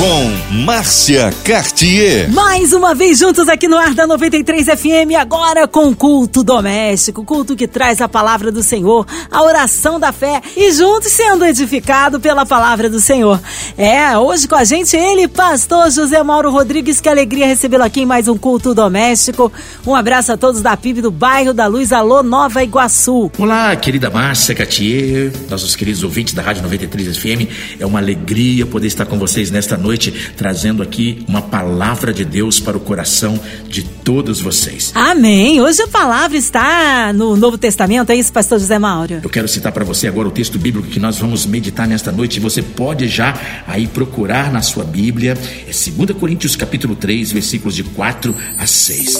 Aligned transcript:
com 0.00 0.54
Márcia 0.64 1.30
Cartier. 1.44 2.32
Mais 2.32 2.72
uma 2.72 2.94
vez 2.94 3.18
juntos 3.18 3.50
aqui 3.50 3.68
no 3.68 3.76
ar 3.76 3.92
da 3.92 4.06
93 4.06 4.64
FM, 4.64 5.14
agora 5.20 5.68
com 5.68 5.94
culto 5.94 6.42
doméstico, 6.42 7.22
culto 7.22 7.54
que 7.54 7.68
traz 7.68 8.00
a 8.00 8.08
palavra 8.08 8.50
do 8.50 8.62
Senhor, 8.62 9.06
a 9.30 9.42
oração 9.42 10.00
da 10.00 10.10
fé 10.10 10.40
e 10.56 10.72
juntos 10.72 11.12
sendo 11.12 11.44
edificado 11.44 12.18
pela 12.18 12.46
palavra 12.46 12.88
do 12.88 12.98
Senhor. 12.98 13.38
É, 13.76 14.16
hoje 14.16 14.48
com 14.48 14.54
a 14.54 14.64
gente 14.64 14.96
ele, 14.96 15.28
pastor 15.28 15.90
José 15.90 16.22
Mauro 16.22 16.50
Rodrigues, 16.50 16.98
que 16.98 17.08
alegria 17.08 17.46
recebê-lo 17.46 17.84
aqui 17.84 18.00
em 18.00 18.06
mais 18.06 18.26
um 18.26 18.38
culto 18.38 18.74
doméstico. 18.74 19.52
Um 19.86 19.94
abraço 19.94 20.32
a 20.32 20.36
todos 20.38 20.62
da 20.62 20.78
PIB 20.78 21.02
do 21.02 21.10
bairro 21.10 21.52
da 21.52 21.66
Luz, 21.66 21.92
alô 21.92 22.22
Nova 22.22 22.64
Iguaçu. 22.64 23.30
Olá, 23.36 23.76
querida 23.76 24.08
Márcia 24.08 24.54
Cartier, 24.54 25.30
nossos 25.50 25.76
queridos 25.76 26.02
ouvintes 26.02 26.32
da 26.32 26.40
Rádio 26.40 26.62
93 26.62 27.18
FM, 27.18 27.78
é 27.78 27.84
uma 27.84 27.98
alegria 27.98 28.64
poder 28.64 28.86
estar 28.86 29.04
com 29.04 29.18
vocês 29.18 29.50
nesta 29.50 29.76
noite 29.76 29.89
noite 29.90 30.12
trazendo 30.36 30.84
aqui 30.84 31.24
uma 31.26 31.42
palavra 31.42 32.12
de 32.12 32.24
Deus 32.24 32.60
para 32.60 32.76
o 32.76 32.80
coração 32.80 33.38
de 33.68 33.82
todos 33.82 34.40
vocês. 34.40 34.92
Amém. 34.94 35.60
Hoje 35.60 35.82
a 35.82 35.88
palavra 35.88 36.36
está 36.36 37.12
no 37.12 37.36
Novo 37.36 37.58
Testamento, 37.58 38.10
é 38.10 38.16
isso, 38.16 38.32
pastor 38.32 38.60
José 38.60 38.78
Mauro? 38.78 39.20
Eu 39.22 39.28
quero 39.28 39.48
citar 39.48 39.72
para 39.72 39.84
você 39.84 40.06
agora 40.06 40.28
o 40.28 40.30
texto 40.30 40.58
bíblico 40.58 40.86
que 40.86 41.00
nós 41.00 41.18
vamos 41.18 41.44
meditar 41.44 41.88
nesta 41.88 42.12
noite. 42.12 42.38
Você 42.38 42.62
pode 42.62 43.08
já 43.08 43.34
aí 43.66 43.88
procurar 43.88 44.52
na 44.52 44.62
sua 44.62 44.84
Bíblia. 44.84 45.36
É 45.66 45.72
2 45.72 46.18
Coríntios 46.18 46.54
capítulo 46.54 46.94
3, 46.94 47.32
versículos 47.32 47.74
de 47.74 47.82
4 47.82 48.34
a 48.58 48.66
6. 48.66 49.16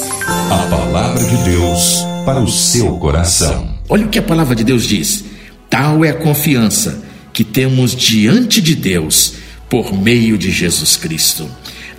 A 0.51 0.67
palavra 0.71 1.25
de 1.25 1.37
Deus 1.51 2.05
para 2.25 2.41
o 2.41 2.49
seu 2.49 2.97
coração. 2.99 3.75
Olha 3.89 4.07
o 4.07 4.09
que 4.09 4.21
a 4.21 4.23
palavra 4.23 4.55
de 4.55 4.63
Deus 4.63 4.85
diz. 4.85 5.25
Tal 5.69 6.05
é 6.05 6.11
a 6.11 6.15
confiança 6.15 7.03
que 7.33 7.43
temos 7.43 7.95
diante 7.97 8.61
de 8.61 8.77
Deus 8.77 9.40
por 9.71 9.97
meio 9.97 10.37
de 10.37 10.51
Jesus 10.51 10.97
Cristo. 10.97 11.49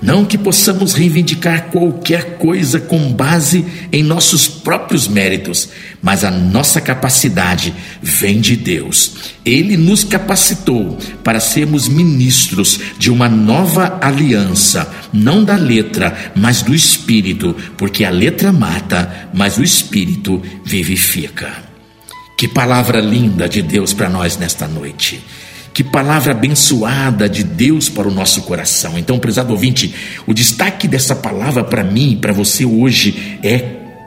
Não 0.02 0.26
que 0.26 0.36
possamos 0.36 0.94
reivindicar 0.94 1.68
qualquer 1.68 2.38
coisa 2.40 2.80
com 2.80 3.14
base 3.14 3.64
em 3.92 4.02
nossos 4.02 4.48
próprios 4.48 5.08
méritos, 5.08 5.70
mas 6.02 6.24
a 6.24 6.32
nossa 6.32 6.82
capacidade 6.82 7.72
vem 8.02 8.42
de 8.42 8.56
Deus. 8.56 9.14
Ele 9.46 9.78
nos 9.78 10.04
capacitou 10.04 10.98
para 11.24 11.40
sermos 11.40 11.88
ministros 11.88 12.80
de 12.98 13.12
uma 13.12 13.30
nova 13.30 14.00
aliança, 14.02 14.92
não 15.14 15.44
da 15.44 15.56
letra, 15.56 16.34
mas 16.36 16.64
do 16.64 16.74
espírito, 16.74 17.56
porque 17.78 18.04
a 18.04 18.10
letra 18.10 18.52
mata, 18.52 19.30
mas 19.32 19.60
o 19.60 19.64
espírito 19.64 20.42
vivifica. 20.66 21.64
Que 22.36 22.48
palavra 22.48 23.00
linda 23.00 23.48
de 23.48 23.62
Deus 23.62 23.94
para 23.94 24.10
nós 24.10 24.36
nesta 24.36 24.68
noite. 24.68 25.22
Que 25.82 25.90
palavra 25.90 26.34
abençoada 26.34 27.28
de 27.28 27.44
Deus 27.44 27.90
para 27.90 28.08
o 28.08 28.14
nosso 28.14 28.44
coração. 28.44 29.00
Então, 29.00 29.18
prezado 29.18 29.52
ouvinte, 29.52 29.92
o 30.28 30.34
destaque 30.34 30.88
dessa 30.88 31.16
palavra 31.16 31.64
para 31.64 31.84
mim 31.84 32.12
e 32.12 32.16
para 32.18 32.32
você 32.32 32.64
hoje 32.64 33.40
é 33.42 33.58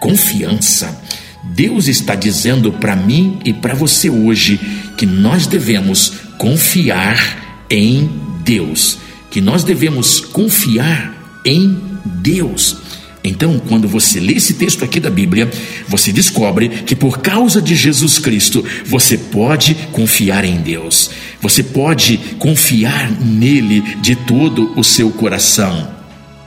confiança. 0.01 1.03
Deus 1.43 1.89
está 1.89 2.15
dizendo 2.15 2.71
para 2.71 2.95
mim 2.95 3.41
e 3.45 3.53
para 3.53 3.75
você 3.75 4.09
hoje 4.09 4.61
que 4.97 5.05
nós 5.05 5.49
devemos 5.49 6.13
confiar 6.39 7.67
em 7.69 8.09
Deus, 8.45 8.99
que 9.29 9.41
nós 9.41 9.65
devemos 9.65 10.21
confiar 10.21 11.41
em 11.45 11.77
Deus. 12.05 12.84
Então, 13.27 13.59
quando 13.59 13.89
você 13.89 14.21
lê 14.21 14.35
esse 14.35 14.53
texto 14.53 14.85
aqui 14.85 15.01
da 15.01 15.09
Bíblia, 15.09 15.51
você 15.89 16.13
descobre 16.13 16.69
que 16.69 16.95
por 16.95 17.21
causa 17.21 17.63
de 17.63 17.75
Jesus 17.75 18.19
Cristo, 18.19 18.63
você 18.85 19.17
pode 19.17 19.75
confiar 19.93 20.45
em 20.45 20.59
Deus. 20.59 21.11
Você 21.41 21.63
pode 21.63 22.19
confiar 22.39 23.11
nele 23.11 23.81
de 24.03 24.15
todo 24.15 24.73
o 24.77 24.85
seu 24.85 25.11
coração. 25.11 25.89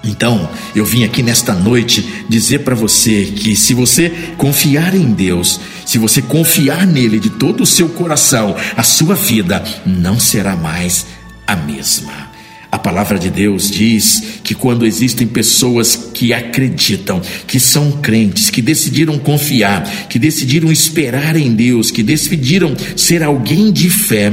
Então, 0.03 0.47
eu 0.75 0.85
vim 0.85 1.03
aqui 1.03 1.23
nesta 1.23 1.55
noite 1.55 2.05
dizer 2.29 2.59
para 2.59 2.75
você 2.75 3.25
que 3.25 3.55
se 3.55 3.73
você 3.73 4.11
confiar 4.37 4.93
em 4.93 5.11
Deus, 5.11 5.59
se 5.83 5.97
você 5.97 6.21
confiar 6.21 6.85
nele 6.85 7.19
de 7.19 7.31
todo 7.31 7.61
o 7.61 7.65
seu 7.65 7.89
coração, 7.89 8.55
a 8.75 8.83
sua 8.83 9.15
vida 9.15 9.63
não 9.83 10.19
será 10.19 10.55
mais 10.55 11.07
a 11.47 11.55
mesma. 11.55 12.26
A 12.69 12.77
palavra 12.77 13.17
de 13.17 13.29
Deus 13.29 13.71
diz 13.71 14.39
que 14.43 14.53
quando 14.53 14.85
existem 14.85 15.25
pessoas 15.25 15.95
que 16.13 16.33
acreditam, 16.33 17.21
que 17.47 17.59
são 17.59 17.93
crentes, 17.93 18.49
que 18.49 18.61
decidiram 18.61 19.17
confiar, 19.17 20.07
que 20.09 20.19
decidiram 20.19 20.71
esperar 20.71 21.37
em 21.37 21.53
Deus, 21.53 21.91
que 21.91 22.03
decidiram 22.03 22.75
ser 22.95 23.23
alguém 23.23 23.71
de 23.71 23.89
fé, 23.89 24.31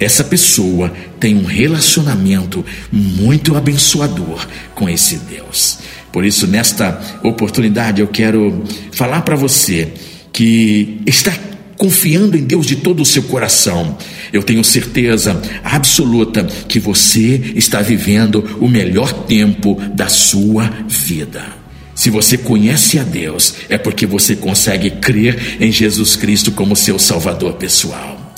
essa 0.00 0.24
pessoa 0.24 0.92
tem 1.20 1.36
um 1.36 1.44
relacionamento 1.44 2.64
muito 2.92 3.56
abençoador 3.56 4.46
com 4.74 4.88
esse 4.88 5.16
Deus. 5.18 5.78
Por 6.12 6.24
isso, 6.24 6.46
nesta 6.46 7.00
oportunidade, 7.22 8.00
eu 8.00 8.08
quero 8.08 8.64
falar 8.92 9.22
para 9.22 9.36
você 9.36 9.92
que 10.32 11.00
está 11.06 11.32
confiando 11.78 12.36
em 12.36 12.42
Deus 12.42 12.66
de 12.66 12.76
todo 12.76 13.00
o 13.00 13.06
seu 13.06 13.22
coração, 13.22 13.96
eu 14.32 14.42
tenho 14.42 14.64
certeza 14.64 15.40
absoluta 15.62 16.44
que 16.44 16.80
você 16.80 17.52
está 17.54 17.80
vivendo 17.80 18.58
o 18.60 18.68
melhor 18.68 19.12
tempo 19.12 19.80
da 19.94 20.08
sua 20.08 20.68
vida. 20.88 21.56
Se 21.94 22.10
você 22.10 22.36
conhece 22.36 22.98
a 22.98 23.04
Deus, 23.04 23.54
é 23.68 23.78
porque 23.78 24.06
você 24.06 24.36
consegue 24.36 24.90
crer 24.90 25.56
em 25.60 25.72
Jesus 25.72 26.16
Cristo 26.16 26.52
como 26.52 26.76
seu 26.76 26.98
Salvador 26.98 27.54
pessoal. 27.54 28.34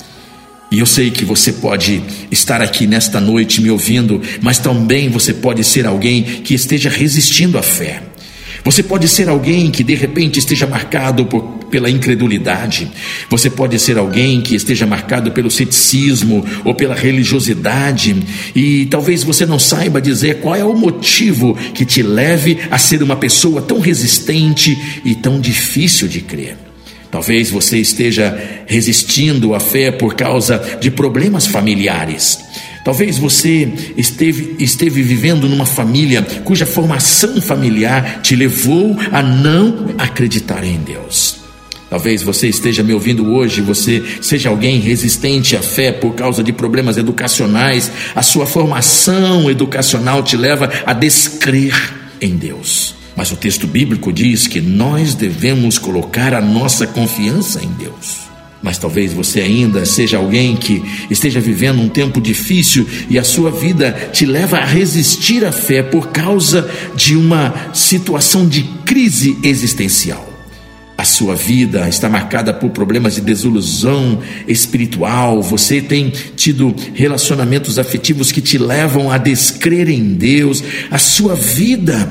E 0.71 0.79
eu 0.79 0.85
sei 0.85 1.11
que 1.11 1.25
você 1.25 1.51
pode 1.51 2.01
estar 2.31 2.61
aqui 2.61 2.87
nesta 2.87 3.19
noite 3.19 3.61
me 3.61 3.69
ouvindo, 3.69 4.21
mas 4.41 4.57
também 4.57 5.09
você 5.09 5.33
pode 5.33 5.63
ser 5.63 5.85
alguém 5.85 6.23
que 6.23 6.53
esteja 6.53 6.89
resistindo 6.89 7.57
à 7.57 7.61
fé. 7.61 8.10
Você 8.63 8.83
pode 8.83 9.07
ser 9.07 9.27
alguém 9.27 9.71
que 9.71 9.83
de 9.83 9.95
repente 9.95 10.37
esteja 10.37 10.67
marcado 10.67 11.25
por, 11.25 11.41
pela 11.71 11.89
incredulidade. 11.89 12.91
Você 13.29 13.49
pode 13.49 13.79
ser 13.79 13.97
alguém 13.97 14.41
que 14.41 14.55
esteja 14.55 14.85
marcado 14.85 15.31
pelo 15.31 15.49
ceticismo 15.49 16.45
ou 16.63 16.75
pela 16.75 16.93
religiosidade. 16.93 18.15
E 18.55 18.85
talvez 18.85 19.23
você 19.23 19.45
não 19.45 19.57
saiba 19.57 19.99
dizer 19.99 20.39
qual 20.39 20.55
é 20.55 20.63
o 20.63 20.75
motivo 20.75 21.55
que 21.73 21.85
te 21.85 22.03
leve 22.03 22.59
a 22.69 22.77
ser 22.77 23.01
uma 23.01 23.15
pessoa 23.15 23.61
tão 23.61 23.79
resistente 23.79 24.77
e 25.03 25.15
tão 25.15 25.39
difícil 25.39 26.07
de 26.07 26.21
crer. 26.21 26.57
Talvez 27.11 27.49
você 27.49 27.77
esteja 27.77 28.37
resistindo 28.65 29.53
à 29.53 29.59
fé 29.59 29.91
por 29.91 30.15
causa 30.15 30.57
de 30.79 30.89
problemas 30.89 31.45
familiares. 31.45 32.39
Talvez 32.83 33.17
você 33.17 33.71
esteve, 33.95 34.55
esteve 34.59 35.03
vivendo 35.03 35.47
numa 35.47 35.65
família 35.65 36.21
cuja 36.43 36.65
formação 36.65 37.39
familiar 37.41 38.21
te 38.21 38.35
levou 38.35 38.97
a 39.11 39.21
não 39.21 39.93
acreditar 39.97 40.63
em 40.63 40.77
Deus. 40.77 41.41
Talvez 41.91 42.23
você 42.23 42.47
esteja 42.47 42.81
me 42.81 42.93
ouvindo 42.93 43.33
hoje, 43.33 43.61
você 43.61 44.01
seja 44.21 44.47
alguém 44.49 44.79
resistente 44.79 45.57
à 45.57 45.61
fé 45.61 45.91
por 45.91 46.15
causa 46.15 46.41
de 46.41 46.53
problemas 46.53 46.95
educacionais, 46.95 47.91
a 48.15 48.21
sua 48.21 48.45
formação 48.45 49.51
educacional 49.51 50.23
te 50.23 50.37
leva 50.37 50.71
a 50.85 50.93
descrer 50.93 51.75
em 52.21 52.37
Deus. 52.37 52.95
Mas 53.13 53.31
o 53.31 53.35
texto 53.35 53.67
bíblico 53.67 54.11
diz 54.13 54.47
que 54.47 54.61
nós 54.61 55.13
devemos 55.15 55.77
colocar 55.77 56.33
a 56.33 56.39
nossa 56.39 56.87
confiança 56.87 57.61
em 57.61 57.69
Deus. 57.73 58.30
Mas 58.61 58.77
talvez 58.77 59.11
você 59.13 59.41
ainda 59.41 59.85
seja 59.85 60.17
alguém 60.17 60.55
que 60.55 60.83
esteja 61.09 61.39
vivendo 61.39 61.81
um 61.81 61.89
tempo 61.89 62.21
difícil 62.21 62.87
e 63.09 63.17
a 63.17 63.23
sua 63.23 63.49
vida 63.49 63.91
te 64.13 64.25
leva 64.25 64.57
a 64.57 64.65
resistir 64.65 65.43
à 65.43 65.51
fé 65.51 65.81
por 65.81 66.09
causa 66.09 66.69
de 66.95 67.15
uma 67.15 67.53
situação 67.73 68.47
de 68.47 68.63
crise 68.85 69.37
existencial. 69.43 70.31
A 71.01 71.03
sua 71.03 71.35
vida 71.35 71.89
está 71.89 72.07
marcada 72.07 72.53
por 72.53 72.69
problemas 72.69 73.15
de 73.15 73.21
desilusão 73.21 74.19
espiritual. 74.47 75.41
Você 75.41 75.81
tem 75.81 76.11
tido 76.35 76.75
relacionamentos 76.93 77.79
afetivos 77.79 78.31
que 78.31 78.39
te 78.39 78.59
levam 78.59 79.09
a 79.09 79.17
descrer 79.17 79.89
em 79.89 80.13
Deus. 80.13 80.63
A 80.91 80.99
sua 80.99 81.33
vida 81.33 82.07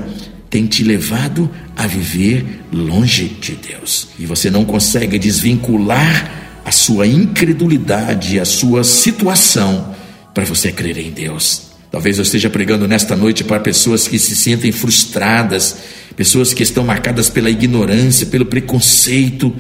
tem 0.50 0.66
te 0.66 0.82
levado 0.82 1.48
a 1.76 1.86
viver 1.86 2.44
longe 2.72 3.28
de 3.40 3.52
Deus. 3.52 4.08
E 4.18 4.26
você 4.26 4.50
não 4.50 4.64
consegue 4.64 5.20
desvincular 5.20 6.49
a 6.70 6.72
sua 6.72 7.04
incredulidade, 7.04 8.38
a 8.38 8.44
sua 8.44 8.84
situação 8.84 9.92
para 10.32 10.44
você 10.44 10.70
crer 10.70 10.96
em 10.98 11.10
Deus. 11.10 11.62
Talvez 11.90 12.16
eu 12.16 12.22
esteja 12.22 12.48
pregando 12.48 12.86
nesta 12.86 13.16
noite 13.16 13.42
para 13.42 13.58
pessoas 13.58 14.06
que 14.06 14.20
se 14.20 14.36
sentem 14.36 14.70
frustradas, 14.70 15.78
pessoas 16.14 16.54
que 16.54 16.62
estão 16.62 16.84
marcadas 16.84 17.28
pela 17.28 17.50
ignorância, 17.50 18.24
pelo 18.24 18.46
preconceito, 18.46 19.52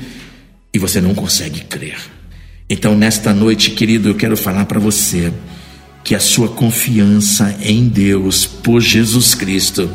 e 0.72 0.78
você 0.78 1.00
não 1.00 1.12
consegue 1.12 1.62
crer. 1.62 1.98
Então, 2.68 2.96
nesta 2.96 3.34
noite, 3.34 3.72
querido, 3.72 4.10
eu 4.10 4.14
quero 4.14 4.36
falar 4.36 4.66
para 4.66 4.78
você 4.78 5.32
que 6.04 6.14
a 6.14 6.20
sua 6.20 6.48
confiança 6.48 7.56
em 7.60 7.88
Deus, 7.88 8.46
por 8.46 8.80
Jesus 8.80 9.34
Cristo, 9.34 9.90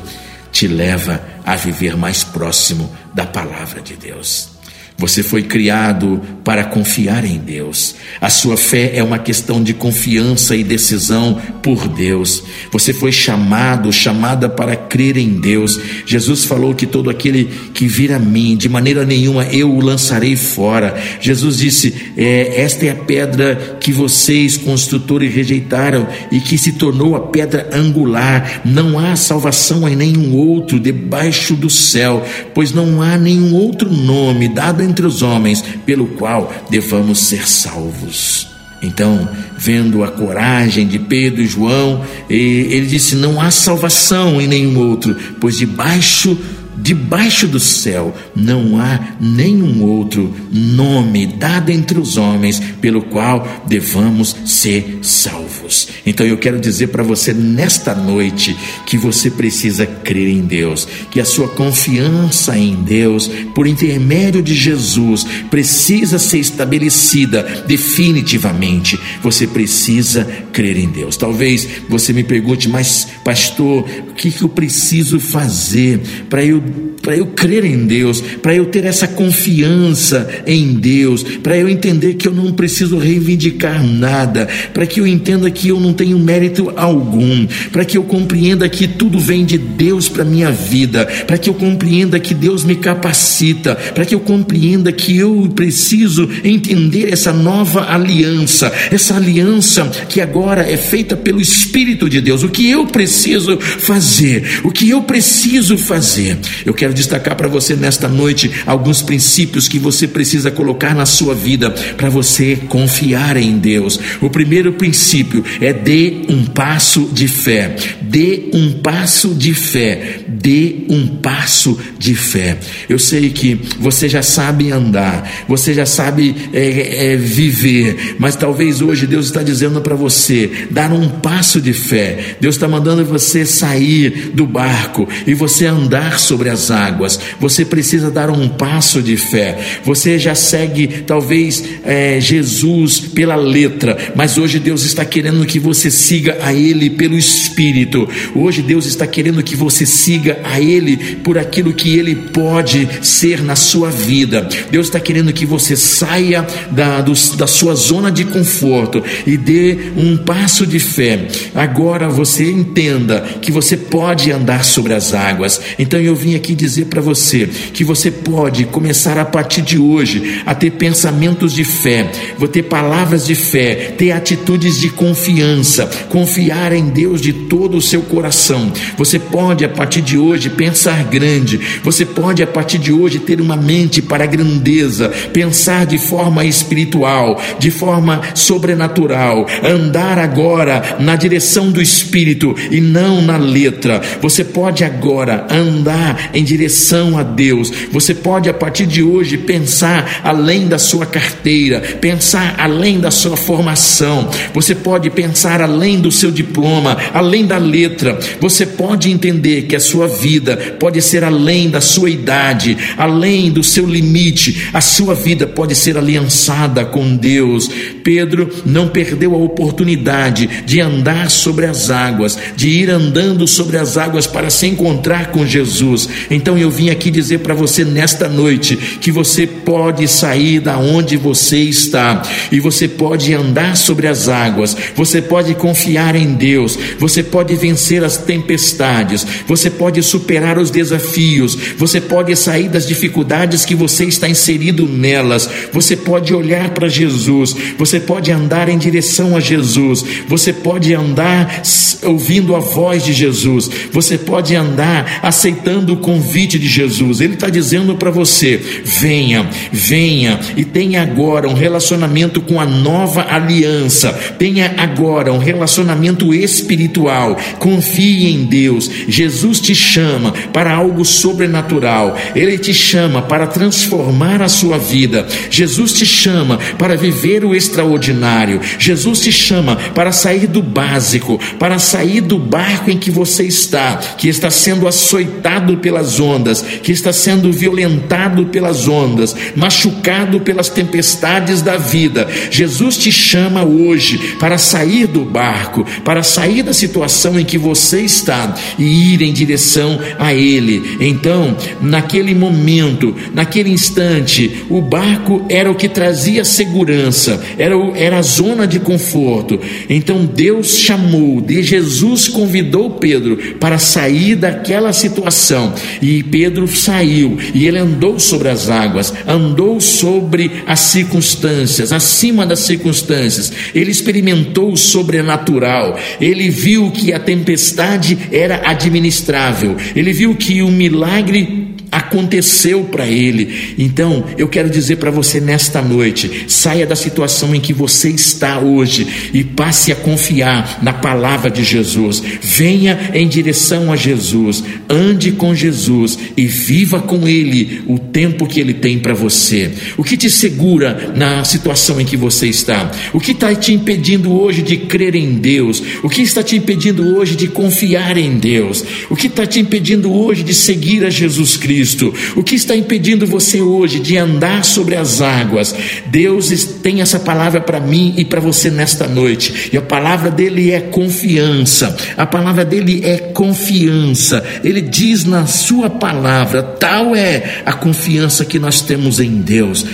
te 0.51 0.67
leva 0.67 1.23
a 1.45 1.55
viver 1.55 1.95
mais 1.95 2.25
próximo 2.25 2.93
da 3.13 3.25
palavra 3.25 3.81
de 3.81 3.95
Deus. 3.95 4.54
Você 4.97 5.21
foi 5.21 5.43
criado 5.43 6.21
para 6.41 6.63
confiar 6.63 7.25
em 7.25 7.37
Deus. 7.37 7.95
A 8.21 8.29
sua 8.29 8.55
fé 8.55 8.91
é 8.95 9.03
uma 9.03 9.19
questão 9.19 9.61
de 9.61 9.73
confiança 9.73 10.55
e 10.55 10.63
decisão 10.63 11.41
por 11.61 11.89
Deus. 11.89 12.43
Você 12.71 12.93
foi 12.93 13.11
chamado, 13.11 13.91
chamada 13.91 14.47
para 14.47 14.75
crer 14.75 15.17
em 15.17 15.41
Deus. 15.41 15.77
Jesus 16.05 16.45
falou 16.45 16.73
que 16.73 16.85
todo 16.85 17.09
aquele 17.09 17.49
que 17.73 17.87
vir 17.87 18.13
a 18.13 18.19
mim, 18.19 18.55
de 18.55 18.69
maneira 18.69 19.05
nenhuma 19.05 19.43
eu 19.45 19.69
o 19.69 19.81
lançarei 19.81 20.37
fora. 20.37 20.95
Jesus 21.19 21.57
disse: 21.57 22.13
é, 22.15 22.61
Esta 22.61 22.85
é 22.85 22.91
a 22.91 22.95
pedra 22.95 23.77
que 23.81 23.91
vocês, 23.91 24.55
construtores, 24.55 25.33
rejeitaram 25.33 26.07
e 26.31 26.39
que 26.39 26.57
se 26.57 26.73
tornou 26.73 27.17
a 27.17 27.19
pedra 27.19 27.69
angular. 27.73 28.61
Não 28.63 28.97
há 28.97 29.17
salvação 29.17 29.89
em 29.89 29.95
nenhum 29.95 30.33
outro 30.35 30.79
debaixo 30.79 31.53
do 31.53 31.69
céu, 31.69 32.25
pois 32.53 32.71
não 32.71 33.01
há 33.01 33.17
nenhum 33.17 33.53
outro 33.55 33.91
nome 33.91 34.47
dado 34.47 34.84
entre 34.85 35.05
os 35.05 35.21
homens, 35.21 35.63
pelo 35.85 36.07
qual 36.07 36.53
devamos 36.69 37.19
ser 37.19 37.47
salvos. 37.47 38.47
Então, 38.81 39.27
vendo 39.57 40.03
a 40.03 40.09
coragem 40.09 40.87
de 40.87 40.99
Pedro 40.99 41.41
e 41.41 41.47
João, 41.47 42.03
ele 42.29 42.85
disse: 42.85 43.15
Não 43.15 43.41
há 43.41 43.49
salvação 43.49 44.39
em 44.39 44.47
nenhum 44.47 44.77
outro, 44.77 45.15
pois 45.39 45.57
debaixo 45.57 46.37
Debaixo 46.77 47.47
do 47.47 47.59
céu 47.59 48.13
não 48.35 48.79
há 48.79 49.15
nenhum 49.19 49.83
outro 49.83 50.33
nome 50.51 51.25
dado 51.25 51.71
entre 51.71 51.97
os 51.99 52.17
homens 52.17 52.59
pelo 52.81 53.01
qual 53.03 53.63
devamos 53.67 54.35
ser 54.45 54.99
salvos. 55.01 55.87
Então 56.05 56.25
eu 56.25 56.37
quero 56.37 56.59
dizer 56.59 56.87
para 56.87 57.03
você 57.03 57.33
nesta 57.33 57.95
noite 57.95 58.55
que 58.85 58.97
você 58.97 59.31
precisa 59.31 59.85
crer 59.85 60.27
em 60.27 60.41
Deus, 60.41 60.87
que 61.09 61.19
a 61.19 61.25
sua 61.25 61.47
confiança 61.47 62.57
em 62.57 62.75
Deus, 62.75 63.29
por 63.53 63.67
intermédio 63.67 64.41
de 64.41 64.53
Jesus, 64.53 65.25
precisa 65.49 66.19
ser 66.19 66.39
estabelecida 66.39 67.63
definitivamente. 67.67 68.99
Você 69.21 69.47
precisa 69.47 70.25
crer 70.51 70.77
em 70.77 70.89
Deus. 70.89 71.17
Talvez 71.17 71.67
você 71.89 72.11
me 72.11 72.23
pergunte, 72.23 72.67
mas 72.67 73.07
pastor, 73.23 73.85
o 74.09 74.13
que, 74.13 74.31
que 74.31 74.43
eu 74.43 74.49
preciso 74.49 75.19
fazer 75.19 75.99
para 76.29 76.43
eu 76.43 76.64
para 77.01 77.15
eu 77.15 77.27
crer 77.27 77.63
em 77.63 77.85
Deus, 77.85 78.19
para 78.41 78.55
eu 78.55 78.65
ter 78.65 78.83
essa 78.83 79.07
confiança 79.07 80.27
em 80.47 80.73
Deus, 80.73 81.23
para 81.23 81.55
eu 81.55 81.69
entender 81.69 82.15
que 82.15 82.27
eu 82.27 82.33
não 82.33 82.51
preciso 82.51 82.97
reivindicar 82.97 83.85
nada, 83.85 84.47
para 84.73 84.87
que 84.87 84.99
eu 84.99 85.05
entenda 85.05 85.51
que 85.51 85.67
eu 85.67 85.79
não 85.79 85.93
tenho 85.93 86.17
mérito 86.17 86.73
algum, 86.75 87.45
para 87.71 87.85
que 87.85 87.95
eu 87.95 88.03
compreenda 88.03 88.67
que 88.67 88.87
tudo 88.87 89.19
vem 89.19 89.45
de 89.45 89.57
Deus 89.57 90.09
para 90.09 90.25
minha 90.25 90.51
vida, 90.51 91.05
para 91.27 91.37
que 91.37 91.47
eu 91.47 91.53
compreenda 91.53 92.19
que 92.19 92.33
Deus 92.33 92.63
me 92.63 92.75
capacita, 92.75 93.75
para 93.75 94.03
que 94.03 94.15
eu 94.15 94.19
compreenda 94.19 94.91
que 94.91 95.15
eu 95.15 95.47
preciso 95.55 96.27
entender 96.43 97.13
essa 97.13 97.31
nova 97.31 97.91
aliança, 97.91 98.71
essa 98.91 99.15
aliança 99.15 99.85
que 100.09 100.19
agora 100.19 100.61
é 100.69 100.77
feita 100.77 101.15
pelo 101.15 101.39
Espírito 101.39 102.09
de 102.09 102.19
Deus. 102.19 102.41
O 102.41 102.49
que 102.49 102.69
eu 102.69 102.87
preciso 102.87 103.59
fazer? 103.59 104.61
O 104.63 104.71
que 104.71 104.89
eu 104.89 105.03
preciso 105.03 105.77
fazer? 105.77 106.37
Eu 106.65 106.73
quero 106.73 106.93
destacar 106.93 107.35
para 107.35 107.47
você 107.47 107.75
nesta 107.75 108.07
noite 108.07 108.51
alguns 108.65 109.01
princípios 109.01 109.67
que 109.67 109.79
você 109.79 110.07
precisa 110.07 110.51
colocar 110.51 110.93
na 110.93 111.05
sua 111.05 111.33
vida 111.33 111.71
para 111.97 112.09
você 112.09 112.55
confiar 112.67 113.37
em 113.37 113.57
Deus. 113.57 113.99
O 114.21 114.29
primeiro 114.29 114.73
princípio 114.73 115.43
é 115.59 115.73
dê 115.73 116.21
um 116.29 116.45
passo 116.45 117.09
de 117.11 117.27
fé. 117.27 117.75
Dê 118.01 118.49
um 118.53 118.73
passo 118.73 119.33
de 119.33 119.53
fé. 119.53 120.19
Dê 120.27 120.85
um 120.89 121.07
passo 121.07 121.77
de 121.97 122.13
fé. 122.13 122.57
Eu 122.87 122.99
sei 122.99 123.29
que 123.29 123.59
você 123.79 124.07
já 124.07 124.21
sabe 124.21 124.71
andar, 124.71 125.45
você 125.47 125.73
já 125.73 125.85
sabe 125.85 126.35
é, 126.53 127.13
é, 127.13 127.15
viver, 127.15 128.15
mas 128.19 128.35
talvez 128.35 128.81
hoje 128.81 129.07
Deus 129.07 129.25
está 129.25 129.41
dizendo 129.41 129.81
para 129.81 129.95
você 129.95 130.67
dar 130.69 130.91
um 130.91 131.09
passo 131.09 131.59
de 131.59 131.73
fé. 131.73 132.37
Deus 132.39 132.55
está 132.55 132.67
mandando 132.67 133.03
você 133.05 133.45
sair 133.45 134.31
do 134.33 134.45
barco 134.45 135.07
e 135.25 135.33
você 135.33 135.65
andar 135.65 136.19
sobre 136.19 136.44
as 136.49 136.71
águas. 136.71 137.19
Você 137.39 137.65
precisa 137.65 138.11
dar 138.11 138.29
um 138.29 138.47
passo 138.47 139.01
de 139.01 139.17
fé. 139.17 139.57
Você 139.83 140.17
já 140.17 140.35
segue 140.35 140.87
talvez 141.05 141.63
é, 141.83 142.19
Jesus 142.19 142.99
pela 142.99 143.35
letra, 143.35 144.13
mas 144.15 144.37
hoje 144.37 144.59
Deus 144.59 144.83
está 144.83 145.03
querendo 145.05 145.45
que 145.45 145.59
você 145.59 145.89
siga 145.89 146.37
a 146.41 146.53
Ele 146.53 146.89
pelo 146.89 147.17
Espírito. 147.17 148.07
Hoje 148.33 148.61
Deus 148.61 148.85
está 148.85 149.05
querendo 149.07 149.43
que 149.43 149.55
você 149.55 149.85
siga 149.85 150.39
a 150.43 150.59
Ele 150.59 150.97
por 151.23 151.37
aquilo 151.37 151.73
que 151.73 151.97
Ele 151.97 152.15
pode 152.15 152.87
ser 153.01 153.43
na 153.43 153.55
sua 153.55 153.89
vida. 153.89 154.47
Deus 154.69 154.87
está 154.87 154.99
querendo 154.99 155.33
que 155.33 155.45
você 155.45 155.75
saia 155.75 156.45
da, 156.71 157.01
do, 157.01 157.13
da 157.35 157.47
sua 157.47 157.75
zona 157.75 158.11
de 158.11 158.25
conforto 158.25 159.03
e 159.25 159.37
dê 159.37 159.77
um 159.97 160.17
passo 160.17 160.65
de 160.65 160.79
fé. 160.79 161.27
Agora 161.53 162.09
você 162.09 162.49
entenda 162.49 163.21
que 163.41 163.51
você 163.51 163.77
pode 163.77 164.31
andar 164.31 164.63
sobre 164.63 164.93
as 164.93 165.13
águas. 165.13 165.59
Então 165.77 165.99
eu 165.99 166.15
vim 166.15 166.34
aqui 166.35 166.53
dizer 166.53 166.85
para 166.85 167.01
você 167.01 167.47
que 167.47 167.83
você 167.83 168.11
pode 168.11 168.65
começar 168.65 169.17
a 169.17 169.25
partir 169.25 169.61
de 169.61 169.77
hoje 169.77 170.41
a 170.45 170.53
ter 170.53 170.71
pensamentos 170.71 171.53
de 171.53 171.63
fé, 171.63 172.09
vou 172.37 172.47
ter 172.47 172.63
palavras 172.63 173.25
de 173.25 173.35
fé, 173.35 173.93
ter 173.97 174.11
atitudes 174.11 174.79
de 174.79 174.89
confiança, 174.89 175.89
confiar 176.09 176.73
em 176.73 176.89
Deus 176.89 177.21
de 177.21 177.33
todo 177.33 177.77
o 177.77 177.81
seu 177.81 178.01
coração. 178.01 178.71
Você 178.97 179.19
pode 179.19 179.65
a 179.65 179.69
partir 179.69 180.01
de 180.01 180.17
hoje 180.17 180.49
pensar 180.49 181.03
grande, 181.05 181.59
você 181.83 182.05
pode 182.05 182.41
a 182.43 182.47
partir 182.47 182.77
de 182.77 182.91
hoje 182.91 183.19
ter 183.19 183.41
uma 183.41 183.55
mente 183.55 184.01
para 184.01 184.23
a 184.23 184.27
grandeza, 184.27 185.09
pensar 185.33 185.85
de 185.85 185.97
forma 185.97 186.45
espiritual, 186.45 187.41
de 187.59 187.71
forma 187.71 188.21
sobrenatural, 188.33 189.45
andar 189.63 190.17
agora 190.17 190.97
na 190.99 191.15
direção 191.15 191.71
do 191.71 191.81
Espírito 191.81 192.55
e 192.71 192.81
não 192.81 193.21
na 193.21 193.37
letra. 193.37 194.01
Você 194.21 194.43
pode 194.43 194.83
agora 194.83 195.47
andar 195.49 196.24
em 196.33 196.43
direção 196.43 197.17
a 197.17 197.23
Deus. 197.23 197.71
Você 197.91 198.13
pode 198.13 198.49
a 198.49 198.53
partir 198.53 198.85
de 198.85 199.01
hoje 199.03 199.37
pensar 199.37 200.21
além 200.23 200.67
da 200.67 200.77
sua 200.77 201.05
carteira, 201.05 201.81
pensar 202.01 202.55
além 202.57 202.99
da 202.99 203.11
sua 203.11 203.37
formação. 203.37 204.29
Você 204.53 204.75
pode 204.75 205.09
pensar 205.09 205.61
além 205.61 205.99
do 205.99 206.11
seu 206.11 206.31
diploma, 206.31 206.97
além 207.13 207.45
da 207.45 207.57
letra. 207.57 208.17
Você 208.39 208.65
pode 208.65 209.11
entender 209.11 209.63
que 209.63 209.75
a 209.75 209.79
sua 209.79 210.07
vida 210.07 210.57
pode 210.79 211.01
ser 211.01 211.23
além 211.23 211.69
da 211.69 211.81
sua 211.81 212.09
idade, 212.09 212.77
além 212.97 213.51
do 213.51 213.63
seu 213.63 213.85
limite. 213.85 214.69
A 214.73 214.81
sua 214.81 215.13
vida 215.13 215.47
pode 215.47 215.75
ser 215.75 215.97
aliançada 215.97 216.85
com 216.85 217.15
Deus. 217.15 217.69
Pedro 218.03 218.49
não 218.65 218.87
perdeu 218.87 219.33
a 219.33 219.37
oportunidade 219.37 220.47
de 220.65 220.79
andar 220.81 221.29
sobre 221.29 221.65
as 221.65 221.89
águas, 221.89 222.37
de 222.55 222.69
ir 222.69 222.89
andando 222.89 223.47
sobre 223.47 223.77
as 223.77 223.97
águas 223.97 224.27
para 224.27 224.49
se 224.49 224.67
encontrar 224.67 225.31
com 225.31 225.45
Jesus. 225.45 226.07
Então 226.29 226.55
então 226.55 226.63
eu 226.63 226.71
vim 226.71 226.89
aqui 226.89 227.11
dizer 227.11 227.39
para 227.39 227.53
você 227.53 227.83
nesta 227.83 228.29
noite 228.29 228.77
que 228.77 229.11
você 229.11 229.45
pode 229.45 230.07
sair 230.07 230.61
da 230.61 230.77
onde 230.77 231.17
você 231.17 231.57
está 231.57 232.21
e 232.49 232.61
você 232.61 232.87
pode 232.87 233.33
andar 233.33 233.75
sobre 233.75 234.07
as 234.07 234.29
águas, 234.29 234.77
você 234.95 235.21
pode 235.21 235.53
confiar 235.55 236.15
em 236.15 236.33
Deus, 236.33 236.79
você 236.97 237.21
pode 237.21 237.53
vencer 237.55 238.05
as 238.05 238.15
tempestades, 238.15 239.27
você 239.45 239.69
pode 239.69 240.01
superar 240.01 240.57
os 240.57 240.71
desafios, 240.71 241.57
você 241.77 241.99
pode 241.99 242.33
sair 242.37 242.69
das 242.69 242.87
dificuldades 242.87 243.65
que 243.65 243.75
você 243.75 244.05
está 244.05 244.29
inserido 244.29 244.87
nelas, 244.87 245.49
você 245.73 245.97
pode 245.97 246.33
olhar 246.33 246.69
para 246.69 246.87
Jesus, 246.87 247.53
você 247.77 247.99
pode 247.99 248.31
andar 248.31 248.69
em 248.69 248.77
direção 248.77 249.35
a 249.35 249.41
Jesus, 249.41 250.05
você 250.27 250.53
pode 250.53 250.93
andar 250.93 251.63
ouvindo 252.03 252.55
a 252.55 252.59
voz 252.59 253.03
de 253.03 253.11
Jesus, 253.11 253.69
você 253.91 254.17
pode 254.17 254.55
andar 254.55 255.19
aceitando 255.21 255.94
o 255.95 255.97
convite 255.97 256.35
convite 256.35 256.59
de 256.59 256.67
Jesus. 256.67 257.21
Ele 257.21 257.33
está 257.33 257.49
dizendo 257.49 257.95
para 257.95 258.11
você: 258.11 258.57
venha, 258.83 259.49
venha 259.71 260.39
e 260.55 260.63
tenha 260.63 261.01
agora 261.01 261.47
um 261.47 261.53
relacionamento 261.53 262.41
com 262.41 262.59
a 262.59 262.65
nova 262.65 263.25
aliança. 263.29 264.11
Tenha 264.37 264.73
agora 264.77 265.31
um 265.31 265.37
relacionamento 265.37 266.33
espiritual. 266.33 267.37
Confie 267.59 268.27
em 268.27 268.45
Deus. 268.45 268.89
Jesus 269.07 269.59
te 269.59 269.73
chama 269.73 270.33
para 270.51 270.73
algo 270.73 271.05
sobrenatural. 271.05 272.17
Ele 272.35 272.57
te 272.57 272.73
chama 272.73 273.21
para 273.21 273.47
transformar 273.47 274.41
a 274.41 274.49
sua 274.49 274.77
vida. 274.77 275.25
Jesus 275.49 275.93
te 275.93 276.05
chama 276.05 276.57
para 276.77 276.95
viver 276.95 277.45
o 277.45 277.55
extraordinário. 277.55 278.59
Jesus 278.77 279.21
te 279.21 279.31
chama 279.31 279.75
para 279.93 280.11
sair 280.11 280.47
do 280.47 280.61
básico, 280.61 281.39
para 281.59 281.79
sair 281.79 282.21
do 282.21 282.37
barco 282.37 282.91
em 282.91 282.97
que 282.97 283.11
você 283.11 283.43
está, 283.43 283.97
que 284.17 284.27
está 284.27 284.49
sendo 284.49 284.87
açoitado 284.87 285.77
pelas 285.85 286.19
ondas, 286.19 286.63
que 286.81 286.91
está 286.91 287.13
sendo 287.13 287.51
violentado 287.51 288.47
pelas 288.47 288.87
ondas, 288.87 289.35
machucado 289.55 290.39
pelas 290.39 290.67
tempestades 290.67 291.61
da 291.61 291.77
vida. 291.77 292.27
Jesus 292.49 292.97
te 292.97 293.11
chama 293.11 293.63
hoje 293.63 294.35
para 294.39 294.57
sair 294.57 295.05
do 295.05 295.23
barco, 295.23 295.85
para 296.03 296.23
sair 296.23 296.63
da 296.63 296.73
situação 296.73 297.39
em 297.39 297.45
que 297.45 297.55
você 297.55 298.01
está 298.01 298.55
e 298.79 299.13
ir 299.13 299.21
em 299.21 299.31
direção 299.31 299.99
a 300.17 300.33
Ele. 300.33 300.97
Então, 300.99 301.55
naquele 301.79 302.33
momento, 302.33 303.15
naquele 303.31 303.69
instante, 303.69 304.65
o 304.71 304.81
barco 304.81 305.45
era 305.47 305.69
o 305.69 305.75
que 305.75 305.87
trazia 305.87 306.43
segurança, 306.43 307.39
era, 307.59 307.77
o, 307.77 307.95
era 307.95 308.17
a 308.17 308.23
zona 308.23 308.65
de 308.65 308.79
conforto. 308.79 309.59
Então, 309.87 310.25
Deus 310.25 310.79
chamou, 310.79 311.39
de 311.41 311.61
Jesus 311.61 312.27
convidou 312.27 312.89
Pedro 312.89 313.37
para 313.59 313.77
sair 313.77 314.35
daquela 314.35 314.91
situação 314.91 315.74
e 316.01 316.23
Pedro 316.23 316.67
saiu 316.67 317.37
e 317.53 317.67
ele 317.67 317.77
andou 317.77 318.19
sobre 318.19 318.49
as 318.49 318.69
águas, 318.69 319.13
andou 319.27 319.79
sobre 319.79 320.51
as 320.65 320.79
circunstâncias, 320.79 321.91
acima 321.91 322.45
das 322.45 322.59
circunstâncias. 322.59 323.51
Ele 323.73 323.91
experimentou 323.91 324.71
o 324.71 324.77
sobrenatural. 324.77 325.97
Ele 326.19 326.49
viu 326.49 326.91
que 326.91 327.13
a 327.13 327.19
tempestade 327.19 328.17
era 328.31 328.61
administrável. 328.69 329.75
Ele 329.95 330.13
viu 330.13 330.35
que 330.35 330.61
o 330.61 330.71
milagre 330.71 331.74
aconteceu 331.95 332.83
para 332.83 333.07
ele. 333.07 333.73
Então, 333.77 334.25
eu 334.37 334.49
quero 334.49 334.69
dizer 334.69 334.97
para 334.97 335.09
você 335.09 335.39
nesta 335.39 335.81
noite: 335.81 336.45
saia 336.47 336.85
da 336.85 336.95
situação 336.95 337.55
em 337.55 337.61
que 337.61 337.71
você 337.71 338.09
está 338.09 338.59
hoje 338.59 339.31
e 339.33 339.43
passe 339.43 339.93
a 339.93 339.95
confiar 339.95 340.79
na 340.81 340.91
palavra 340.91 341.49
de 341.49 341.63
Jesus. 341.63 342.21
Venha 342.41 343.11
em 343.13 343.27
direção 343.27 343.91
a 343.91 343.95
Jesus, 343.95 344.63
ande 344.89 345.31
com 345.31 345.55
Jesus 345.55 346.19
e 346.35 346.45
viva 346.45 346.99
com 346.99 347.27
ele 347.27 347.83
o 347.87 347.97
tempo 347.97 348.45
que 348.45 348.59
ele 348.59 348.73
tem 348.73 348.99
para 348.99 349.13
você. 349.13 349.71
O 349.95 350.03
que 350.03 350.17
te 350.17 350.29
segura 350.29 351.13
na 351.15 351.45
situação 351.45 352.01
em 352.01 352.05
que 352.05 352.17
você 352.17 352.47
está? 352.47 352.91
O 353.13 353.21
que 353.21 353.31
está 353.31 353.55
te 353.55 353.73
impedindo 353.73 354.33
hoje 354.33 354.61
de 354.61 354.75
crer 354.77 355.15
em 355.15 355.35
Deus? 355.35 355.81
O 356.03 356.09
que 356.09 356.21
está 356.21 356.43
te 356.43 356.57
impedindo 356.57 357.15
hoje 357.15 357.35
de 357.37 357.47
confiar 357.47 358.17
em 358.17 358.37
Deus? 358.37 358.83
O 359.09 359.15
que 359.15 359.27
está 359.27 359.45
te 359.45 359.61
impedindo 359.61 360.11
hoje 360.11 360.43
de 360.43 360.53
seguir 360.53 361.05
a 361.05 361.09
Jesus 361.09 361.55
Cristo? 361.55 361.84
Cristo. 361.85 362.11
O 362.35 362.43
que 362.43 362.55
está 362.55 362.75
impedindo 362.75 363.27
você 363.27 363.61
hoje 363.61 363.99
de 363.99 364.17
andar 364.17 364.65
sobre 364.65 364.95
as 364.95 365.21
águas? 365.21 365.75
Deus 366.07 366.49
tem 366.81 367.01
essa 367.01 367.19
palavra 367.19 367.61
para 367.61 367.79
mim 367.79 368.15
e 368.17 368.25
para 368.25 368.39
você 368.39 368.71
nesta 368.71 369.07
noite. 369.07 369.69
E 369.71 369.77
a 369.77 369.81
palavra 369.81 370.31
dele 370.31 370.71
é 370.71 370.79
confiança. 370.79 371.95
A 372.17 372.25
palavra 372.25 372.65
dele 372.65 373.01
é 373.03 373.17
confiança. 373.17 374.43
Ele 374.63 374.81
diz 374.81 375.25
na 375.25 375.45
sua 375.45 375.87
palavra, 375.87 376.63
tal 376.63 377.15
é 377.15 377.61
a 377.63 377.73
confiança 377.73 378.43
que 378.43 378.57
nós 378.57 378.81
temos 378.81 379.19
em 379.19 379.41
Deus, 379.41 379.85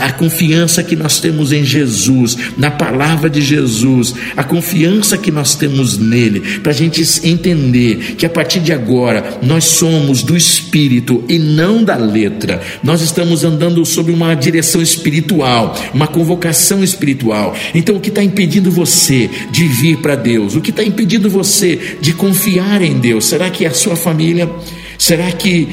a 0.00 0.12
confiança 0.12 0.82
que 0.82 0.96
nós 0.96 1.20
temos 1.20 1.52
em 1.52 1.64
Jesus, 1.64 2.36
na 2.56 2.72
palavra 2.72 3.30
de 3.30 3.40
Jesus, 3.40 4.14
a 4.36 4.42
confiança 4.42 5.16
que 5.16 5.30
nós 5.30 5.54
temos 5.54 5.96
nele, 5.96 6.58
para 6.58 6.72
a 6.72 6.74
gente 6.74 7.02
entender 7.22 8.16
que 8.16 8.26
a 8.26 8.30
partir 8.30 8.60
de 8.60 8.72
agora 8.72 9.38
nós 9.42 9.64
somos 9.64 10.22
do 10.22 10.36
Espírito 10.36 11.24
e 11.36 11.38
não 11.38 11.84
da 11.84 11.96
letra. 11.96 12.60
Nós 12.82 13.00
estamos 13.00 13.44
andando 13.44 13.84
sob 13.84 14.10
uma 14.10 14.34
direção 14.34 14.82
espiritual, 14.82 15.74
uma 15.94 16.06
convocação 16.06 16.82
espiritual. 16.82 17.54
Então, 17.74 17.96
o 17.96 18.00
que 18.00 18.08
está 18.08 18.22
impedindo 18.22 18.70
você 18.70 19.30
de 19.50 19.68
vir 19.68 19.98
para 19.98 20.16
Deus? 20.16 20.56
O 20.56 20.60
que 20.60 20.70
está 20.70 20.82
impedindo 20.82 21.30
você 21.30 21.96
de 22.00 22.12
confiar 22.12 22.82
em 22.82 22.98
Deus? 22.98 23.26
Será 23.26 23.50
que 23.50 23.64
é 23.64 23.68
a 23.68 23.74
sua 23.74 23.96
família? 23.96 24.50
Será 24.98 25.30
que 25.30 25.68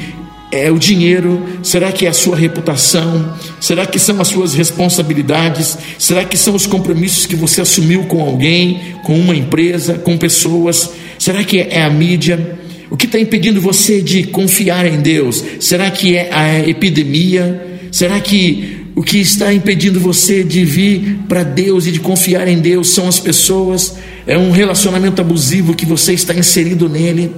é 0.52 0.70
o 0.70 0.78
dinheiro? 0.78 1.42
Será 1.62 1.90
que 1.90 2.06
é 2.06 2.08
a 2.08 2.12
sua 2.12 2.36
reputação? 2.36 3.34
Será 3.60 3.86
que 3.86 3.98
são 3.98 4.20
as 4.20 4.28
suas 4.28 4.54
responsabilidades? 4.54 5.76
Será 5.98 6.24
que 6.24 6.36
são 6.36 6.54
os 6.54 6.66
compromissos 6.66 7.26
que 7.26 7.34
você 7.34 7.60
assumiu 7.60 8.04
com 8.04 8.20
alguém, 8.20 8.94
com 9.02 9.18
uma 9.18 9.34
empresa, 9.34 9.94
com 9.94 10.16
pessoas? 10.16 10.90
Será 11.18 11.42
que 11.42 11.58
é 11.58 11.82
a 11.82 11.90
mídia? 11.90 12.58
O 12.90 12.96
que 12.96 13.06
está 13.06 13.18
impedindo 13.18 13.60
você 13.60 14.00
de 14.00 14.24
confiar 14.24 14.86
em 14.86 15.00
Deus? 15.00 15.42
Será 15.60 15.90
que 15.90 16.16
é 16.16 16.32
a 16.32 16.68
epidemia? 16.68 17.80
Será 17.90 18.20
que 18.20 18.84
o 18.94 19.02
que 19.02 19.18
está 19.18 19.52
impedindo 19.52 19.98
você 19.98 20.44
de 20.44 20.64
vir 20.64 21.18
para 21.28 21.42
Deus 21.42 21.86
e 21.86 21.92
de 21.92 22.00
confiar 22.00 22.46
em 22.46 22.60
Deus 22.60 22.90
são 22.90 23.08
as 23.08 23.18
pessoas? 23.18 23.96
É 24.26 24.38
um 24.38 24.50
relacionamento 24.50 25.20
abusivo 25.20 25.74
que 25.74 25.86
você 25.86 26.12
está 26.12 26.34
inserido 26.34 26.88
nele? 26.88 27.30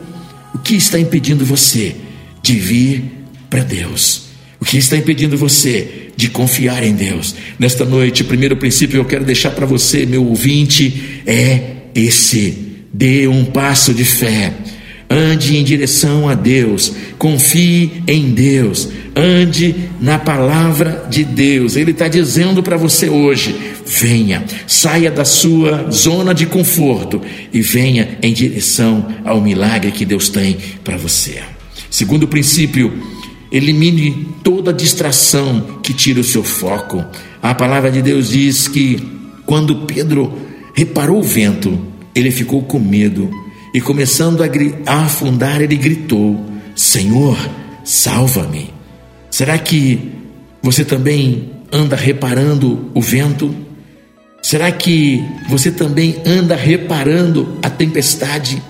O 0.55 0.59
que 0.59 0.75
está 0.75 0.99
impedindo 0.99 1.45
você 1.45 1.95
de 2.43 2.55
vir 2.55 3.05
para 3.49 3.63
Deus? 3.63 4.27
O 4.61 4.65
que 4.65 4.79
está 4.79 4.97
impedindo 4.97 5.37
você 5.37 6.11
de 6.17 6.29
confiar 6.29 6.83
em 6.83 6.95
Deus? 6.95 7.35
Nesta 7.59 7.85
noite, 7.85 8.23
o 8.23 8.27
primeiro 8.27 8.57
princípio 8.57 8.93
que 8.93 8.99
eu 8.99 9.05
quero 9.05 9.25
deixar 9.25 9.51
para 9.51 9.67
você, 9.67 10.05
meu 10.07 10.27
ouvinte, 10.27 11.23
é 11.27 11.77
esse: 11.95 12.57
dê 12.93 13.27
um 13.29 13.45
passo 13.45 13.93
de 13.95 14.05
fé. 14.05 14.53
Ande 15.09 15.57
em 15.57 15.63
direção 15.63 16.29
a 16.29 16.35
Deus, 16.35 16.93
confie 17.17 18.03
em 18.09 18.31
Deus, 18.33 18.89
ande 19.15 19.73
na 20.01 20.19
palavra 20.19 21.07
de 21.09 21.23
Deus. 21.23 21.77
Ele 21.77 21.93
está 21.93 22.09
dizendo 22.09 22.61
para 22.61 22.77
você 22.77 23.09
hoje: 23.09 23.55
venha, 23.87 24.45
saia 24.67 25.09
da 25.09 25.25
sua 25.25 25.91
zona 25.93 26.35
de 26.35 26.45
conforto 26.45 27.23
e 27.53 27.61
venha 27.61 28.19
em 28.21 28.33
direção 28.33 29.07
ao 29.25 29.41
milagre 29.41 29.93
que 29.93 30.05
Deus 30.05 30.29
tem 30.29 30.57
para 30.83 30.97
você. 30.97 31.41
Segundo 31.89 32.27
princípio, 32.27 32.93
elimine 33.53 34.27
toda 34.43 34.73
distração 34.73 35.79
que 35.85 35.95
tira 35.95 36.21
o 36.21 36.25
seu 36.25 36.43
foco. 36.43 37.05
A 37.41 37.55
palavra 37.55 37.93
de 37.93 38.03
Deus 38.03 38.31
diz 38.31 38.67
que 38.67 39.01
quando 39.47 39.87
Pedro 39.87 40.37
reparou 40.75 41.21
o 41.21 41.23
vento, 41.23 41.79
ele 42.13 42.33
ficou 42.33 42.63
com 42.63 42.81
medo 42.81 43.31
e 43.73 43.81
começando 43.81 44.43
a, 44.43 44.47
a 44.87 45.05
afundar, 45.05 45.61
ele 45.61 45.77
gritou: 45.77 46.45
Senhor, 46.75 47.37
salva-me. 47.85 48.73
Será 49.31 49.59
que 49.59 50.13
você 50.63 50.85
também 50.85 51.53
anda 51.73 51.97
reparando 51.97 52.91
o 52.95 53.01
vento? 53.01 53.55
Será 54.43 54.71
que 54.71 55.23
você 55.49 55.71
também 55.71 56.23
anda 56.25 56.55
reparando 56.55 57.59
a 57.63 57.69
tempestade? 57.69 58.63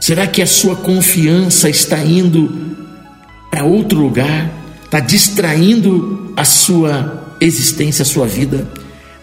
Será 0.00 0.26
que 0.26 0.40
a 0.40 0.46
sua 0.46 0.76
confiança 0.76 1.68
está 1.68 1.98
indo 1.98 2.76
para 3.50 3.64
outro 3.64 3.98
lugar? 3.98 4.50
Está 4.84 4.98
distraindo 4.98 6.32
a 6.36 6.44
sua 6.44 7.36
existência, 7.40 8.02
a 8.02 8.06
sua 8.06 8.26
vida? 8.26 8.66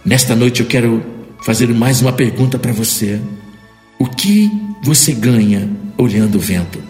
Nesta 0.06 0.36
noite 0.36 0.62
eu 0.62 0.68
quero 0.68 1.04
fazer 1.44 1.68
mais 1.74 2.02
uma 2.02 2.14
pergunta 2.14 2.58
para 2.58 2.72
você. 2.72 3.20
O 4.00 4.06
que 4.06 4.52
você 4.82 5.14
ganha 5.14 5.70
olhando 5.98 6.36
o 6.38 6.42
vento? 6.42 6.82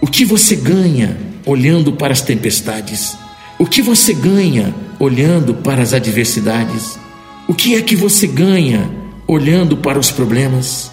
O 0.00 0.06
que 0.06 0.24
você 0.24 0.56
ganha 0.56 1.16
olhando 1.46 1.92
para 1.92 2.12
as 2.12 2.20
tempestades? 2.20 3.16
O 3.58 3.66
que 3.66 3.82
você 3.82 4.12
ganha 4.12 4.74
olhando 4.98 5.54
para 5.54 5.82
as 5.82 5.92
adversidades? 5.92 6.98
O 7.46 7.54
que 7.54 7.74
é 7.74 7.82
que 7.82 7.96
você 7.96 8.26
ganha 8.26 8.90
olhando 9.26 9.76
para 9.76 9.98
os 9.98 10.10
problemas? 10.10 10.90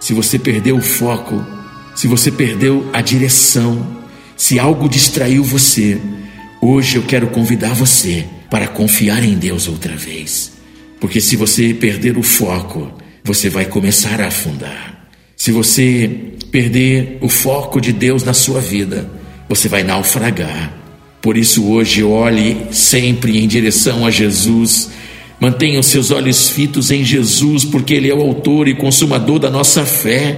Se 0.00 0.12
você 0.12 0.38
perdeu 0.38 0.76
o 0.76 0.82
foco, 0.82 1.44
se 1.94 2.06
você 2.06 2.30
perdeu 2.30 2.88
a 2.92 3.00
direção, 3.00 3.86
se 4.36 4.58
algo 4.58 4.88
distraiu 4.88 5.42
você, 5.42 6.00
hoje 6.60 6.96
eu 6.96 7.02
quero 7.02 7.28
convidar 7.28 7.74
você 7.74 8.26
para 8.50 8.68
confiar 8.68 9.24
em 9.24 9.34
Deus 9.34 9.66
outra 9.66 9.96
vez. 9.96 10.52
Porque 11.00 11.20
se 11.20 11.36
você 11.36 11.74
perder 11.74 12.16
o 12.16 12.22
foco, 12.22 12.92
você 13.24 13.48
vai 13.48 13.64
começar 13.64 14.20
a 14.20 14.28
afundar. 14.28 14.95
Se 15.46 15.52
você 15.52 16.10
perder 16.50 17.18
o 17.20 17.28
foco 17.28 17.80
de 17.80 17.92
Deus 17.92 18.24
na 18.24 18.34
sua 18.34 18.60
vida, 18.60 19.08
você 19.48 19.68
vai 19.68 19.84
naufragar. 19.84 20.76
Por 21.22 21.36
isso, 21.36 21.66
hoje, 21.66 22.02
olhe 22.02 22.66
sempre 22.72 23.38
em 23.38 23.46
direção 23.46 24.04
a 24.04 24.10
Jesus. 24.10 24.90
Mantenha 25.38 25.78
os 25.78 25.86
seus 25.86 26.10
olhos 26.10 26.48
fitos 26.48 26.90
em 26.90 27.04
Jesus, 27.04 27.64
porque 27.64 27.94
Ele 27.94 28.10
é 28.10 28.12
o 28.12 28.22
autor 28.22 28.66
e 28.66 28.74
consumador 28.74 29.38
da 29.38 29.48
nossa 29.48 29.86
fé. 29.86 30.36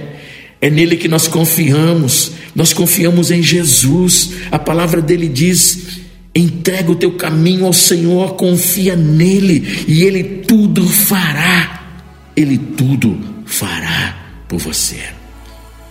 É 0.61 0.69
nele 0.69 0.95
que 0.95 1.07
nós 1.07 1.27
confiamos, 1.27 2.33
nós 2.53 2.71
confiamos 2.71 3.31
em 3.31 3.41
Jesus. 3.41 4.33
A 4.51 4.59
palavra 4.59 5.01
dele 5.01 5.27
diz: 5.27 6.01
entrega 6.35 6.91
o 6.91 6.95
teu 6.95 7.13
caminho 7.13 7.65
ao 7.65 7.73
Senhor, 7.73 8.35
confia 8.35 8.95
nele 8.95 9.85
e 9.87 10.03
Ele 10.03 10.23
tudo 10.23 10.87
fará. 10.87 11.97
Ele 12.35 12.59
tudo 12.59 13.17
fará 13.47 14.18
por 14.49 14.59
você. 14.59 14.99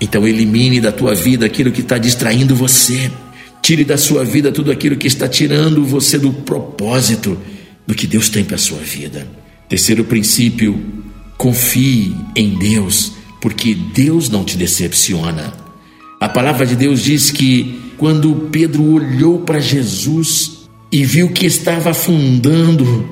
Então 0.01 0.29
elimine 0.29 0.81
da 0.81 0.93
tua 0.93 1.15
vida 1.15 1.47
aquilo 1.47 1.73
que 1.73 1.81
está 1.81 1.97
distraindo 1.97 2.55
você. 2.55 3.11
Tire 3.63 3.85
da 3.85 3.97
sua 3.97 4.25
vida 4.25 4.53
tudo 4.53 4.71
aquilo 4.71 4.97
que 4.97 5.07
está 5.07 5.29
tirando 5.29 5.85
você 5.85 6.19
do 6.19 6.33
propósito 6.33 7.39
do 7.87 7.95
que 7.95 8.07
Deus 8.07 8.29
tem 8.29 8.45
para 8.45 8.57
a 8.57 8.59
sua 8.59 8.79
vida. 8.79 9.27
Terceiro 9.69 10.05
princípio: 10.05 10.79
Confie 11.37 12.15
em 12.37 12.59
Deus, 12.59 13.13
porque 13.41 13.75
Deus 13.75 14.29
não 14.29 14.45
te 14.45 14.57
decepciona. 14.57 15.55
A 16.21 16.29
palavra 16.29 16.67
de 16.67 16.75
Deus 16.75 17.03
diz 17.03 17.31
que 17.31 17.81
quando 17.97 18.49
Pedro 18.51 18.83
olhou 18.85 19.41
para 19.41 19.61
Jesus 19.61 20.69
e 20.91 21.05
viu 21.05 21.31
que 21.31 21.47
estava 21.47 21.91
afundando, 21.91 23.09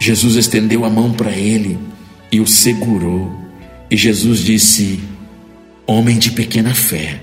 Jesus 0.00 0.36
estendeu 0.36 0.84
a 0.84 0.90
mão 0.90 1.12
para 1.12 1.32
ele 1.32 1.78
e 2.30 2.40
o 2.40 2.46
segurou. 2.46 3.41
E 3.92 3.96
Jesus 3.98 4.38
disse: 4.38 5.00
Homem 5.86 6.18
de 6.18 6.30
pequena 6.30 6.74
fé, 6.74 7.22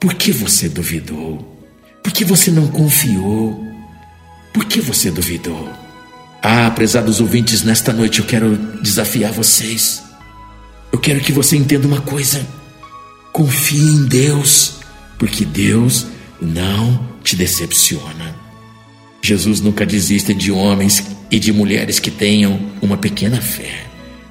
por 0.00 0.14
que 0.14 0.32
você 0.32 0.66
duvidou? 0.66 1.62
Por 2.02 2.10
que 2.10 2.24
você 2.24 2.50
não 2.50 2.68
confiou? 2.68 3.62
Por 4.50 4.64
que 4.64 4.80
você 4.80 5.10
duvidou? 5.10 5.68
Ah, 6.42 6.70
prezados 6.70 7.20
ouvintes, 7.20 7.62
nesta 7.62 7.92
noite 7.92 8.20
eu 8.20 8.24
quero 8.24 8.56
desafiar 8.82 9.30
vocês. 9.30 10.02
Eu 10.90 10.98
quero 10.98 11.20
que 11.20 11.32
você 11.32 11.54
entenda 11.54 11.86
uma 11.86 12.00
coisa. 12.00 12.48
Confie 13.30 13.82
em 13.82 14.06
Deus, 14.06 14.76
porque 15.18 15.44
Deus 15.44 16.06
não 16.40 17.10
te 17.22 17.36
decepciona. 17.36 18.34
Jesus 19.20 19.60
nunca 19.60 19.84
desiste 19.84 20.32
de 20.32 20.50
homens 20.50 21.04
e 21.30 21.38
de 21.38 21.52
mulheres 21.52 21.98
que 21.98 22.10
tenham 22.10 22.58
uma 22.80 22.96
pequena 22.96 23.38
fé. 23.42 23.79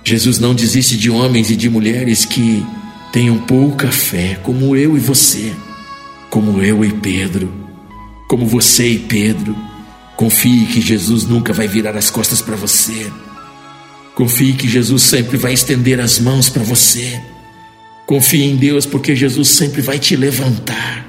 Jesus 0.10 0.40
não 0.40 0.56
desiste 0.56 0.98
de 0.98 1.12
homens 1.12 1.52
e 1.52 1.56
de 1.56 1.70
mulheres 1.70 2.26
que 2.26 2.66
tenham 3.14 3.38
pouca 3.38 3.92
fé, 3.92 4.40
como 4.42 4.76
eu 4.76 4.98
e 4.98 5.00
você, 5.00 5.54
como 6.32 6.64
eu 6.64 6.84
e 6.84 6.92
Pedro, 6.92 7.54
como 8.28 8.48
você 8.48 8.90
e 8.90 8.98
Pedro. 8.98 9.56
Confie 10.18 10.66
que 10.66 10.82
Jesus 10.82 11.26
nunca 11.26 11.54
vai 11.54 11.68
virar 11.68 11.96
as 11.96 12.10
costas 12.10 12.42
para 12.42 12.56
você. 12.56 13.06
Confie 14.16 14.54
que 14.54 14.68
Jesus 14.68 15.04
sempre 15.04 15.38
vai 15.38 15.54
estender 15.54 16.00
as 16.00 16.18
mãos 16.18 16.50
para 16.50 16.64
você. 16.64 17.22
Confie 18.08 18.46
em 18.46 18.56
Deus, 18.56 18.88
porque 18.88 19.16
Jesus 19.16 19.50
sempre 19.50 19.80
vai 19.80 20.00
te 20.00 20.16
levantar. 20.16 21.06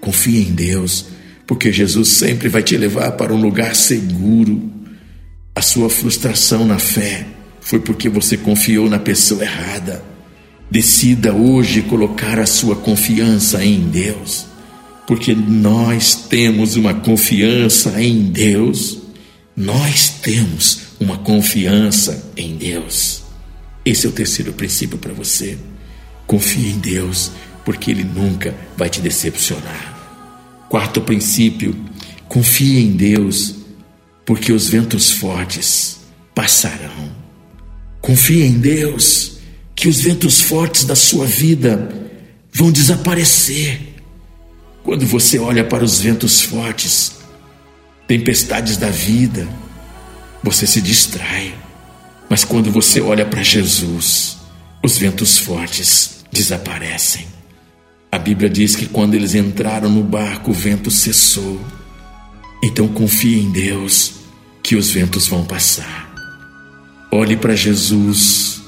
Confie 0.00 0.48
em 0.48 0.52
Deus, 0.52 1.06
porque 1.46 1.70
Jesus 1.70 2.08
sempre 2.08 2.48
vai 2.48 2.64
te 2.64 2.76
levar 2.76 3.12
para 3.12 3.32
um 3.32 3.40
lugar 3.40 3.76
seguro. 3.76 4.68
A 5.54 5.62
sua 5.62 5.88
frustração 5.88 6.66
na 6.66 6.80
fé 6.80 7.38
foi 7.70 7.80
porque 7.80 8.10
você 8.10 8.36
confiou 8.36 8.90
na 8.90 8.98
pessoa 8.98 9.42
errada. 9.42 10.04
Decida 10.70 11.32
hoje 11.32 11.80
colocar 11.82 12.38
a 12.38 12.46
sua 12.46 12.76
confiança 12.76 13.64
em 13.64 13.80
Deus 13.88 14.50
porque 15.10 15.34
nós 15.34 16.14
temos 16.14 16.76
uma 16.76 16.94
confiança 16.94 18.00
em 18.00 18.30
Deus. 18.30 18.98
Nós 19.56 20.08
temos 20.08 20.82
uma 21.00 21.18
confiança 21.18 22.30
em 22.36 22.54
Deus. 22.56 23.24
Esse 23.84 24.06
é 24.06 24.08
o 24.08 24.12
terceiro 24.12 24.52
princípio 24.52 24.98
para 24.98 25.12
você. 25.12 25.58
Confie 26.28 26.70
em 26.70 26.78
Deus, 26.78 27.32
porque 27.64 27.90
Ele 27.90 28.04
nunca 28.04 28.54
vai 28.76 28.88
te 28.88 29.00
decepcionar. 29.00 29.98
Quarto 30.68 31.00
princípio: 31.00 31.74
confie 32.28 32.78
em 32.78 32.92
Deus, 32.92 33.56
porque 34.24 34.52
os 34.52 34.68
ventos 34.68 35.10
fortes 35.10 35.98
passarão. 36.32 37.09
Confie 38.00 38.42
em 38.42 38.58
Deus, 38.58 39.38
que 39.74 39.88
os 39.88 40.00
ventos 40.00 40.40
fortes 40.40 40.84
da 40.84 40.96
sua 40.96 41.26
vida 41.26 41.88
vão 42.52 42.72
desaparecer 42.72 43.90
quando 44.82 45.06
você 45.06 45.38
olha 45.38 45.62
para 45.62 45.84
os 45.84 46.00
ventos 46.00 46.40
fortes, 46.40 47.12
tempestades 48.06 48.76
da 48.76 48.88
vida, 48.90 49.46
você 50.42 50.66
se 50.66 50.80
distrai. 50.80 51.54
Mas 52.28 52.44
quando 52.44 52.70
você 52.70 53.00
olha 53.00 53.26
para 53.26 53.42
Jesus, 53.42 54.38
os 54.82 54.96
ventos 54.96 55.38
fortes 55.38 56.24
desaparecem. 56.32 57.26
A 58.10 58.18
Bíblia 58.18 58.48
diz 58.48 58.74
que 58.74 58.86
quando 58.86 59.14
eles 59.14 59.34
entraram 59.34 59.90
no 59.90 60.02
barco, 60.02 60.50
o 60.50 60.54
vento 60.54 60.90
cessou. 60.90 61.60
Então 62.62 62.88
confie 62.88 63.38
em 63.38 63.52
Deus 63.52 64.14
que 64.62 64.76
os 64.76 64.90
ventos 64.90 65.28
vão 65.28 65.44
passar. 65.44 66.09
Olhe 67.12 67.36
para 67.36 67.56
Jesus 67.56 68.62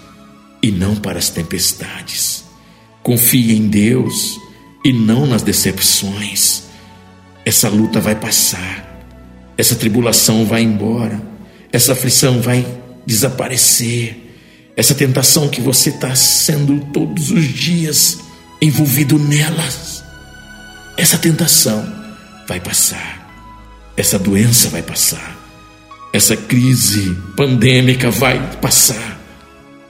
e 0.63 0.71
não 0.71 0.97
para 0.97 1.19
as 1.19 1.29
tempestades. 1.29 2.45
Confie 3.03 3.53
em 3.57 3.69
Deus 3.69 4.39
e 4.85 4.93
não 4.93 5.27
nas 5.27 5.43
decepções. 5.43 6.65
Essa 7.45 7.69
luta 7.69 8.01
vai 8.01 8.15
passar, 8.15 9.07
essa 9.57 9.75
tribulação 9.75 10.47
vai 10.47 10.63
embora, 10.63 11.21
essa 11.73 11.93
aflição 11.93 12.41
vai 12.41 12.65
desaparecer, 13.05 14.23
essa 14.77 14.95
tentação 14.95 15.49
que 15.49 15.61
você 15.61 15.91
está 15.91 16.15
sendo 16.15 16.81
todos 16.93 17.31
os 17.31 17.45
dias 17.49 18.21
envolvido 18.61 19.19
nelas, 19.19 20.05
essa 20.97 21.19
tentação 21.19 21.85
vai 22.47 22.61
passar, 22.61 23.29
essa 23.97 24.19
doença 24.19 24.69
vai 24.69 24.83
passar, 24.83 25.37
essa 26.13 26.37
crise 26.37 27.17
pandêmica 27.37 28.11
vai 28.11 28.39
passar, 28.59 29.19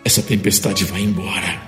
essa 0.05 0.23
tempestade 0.23 0.85
vai 0.85 1.03
embora. 1.03 1.61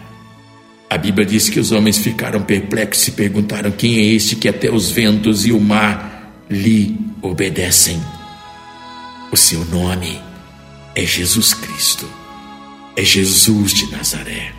A 0.88 0.96
Bíblia 0.96 1.26
diz 1.26 1.48
que 1.48 1.58
os 1.58 1.72
homens 1.72 1.98
ficaram 1.98 2.40
perplexos 2.42 3.08
e 3.08 3.12
perguntaram: 3.12 3.72
Quem 3.72 3.96
é 3.96 4.02
este 4.02 4.36
que 4.36 4.48
até 4.48 4.70
os 4.70 4.90
ventos 4.90 5.44
e 5.44 5.50
o 5.50 5.60
mar 5.60 6.32
lhe 6.48 6.96
obedecem? 7.20 8.00
O 9.32 9.36
seu 9.36 9.64
nome 9.64 10.20
é 10.94 11.04
Jesus 11.04 11.52
Cristo, 11.52 12.08
é 12.96 13.02
Jesus 13.02 13.74
de 13.74 13.90
Nazaré, 13.90 14.52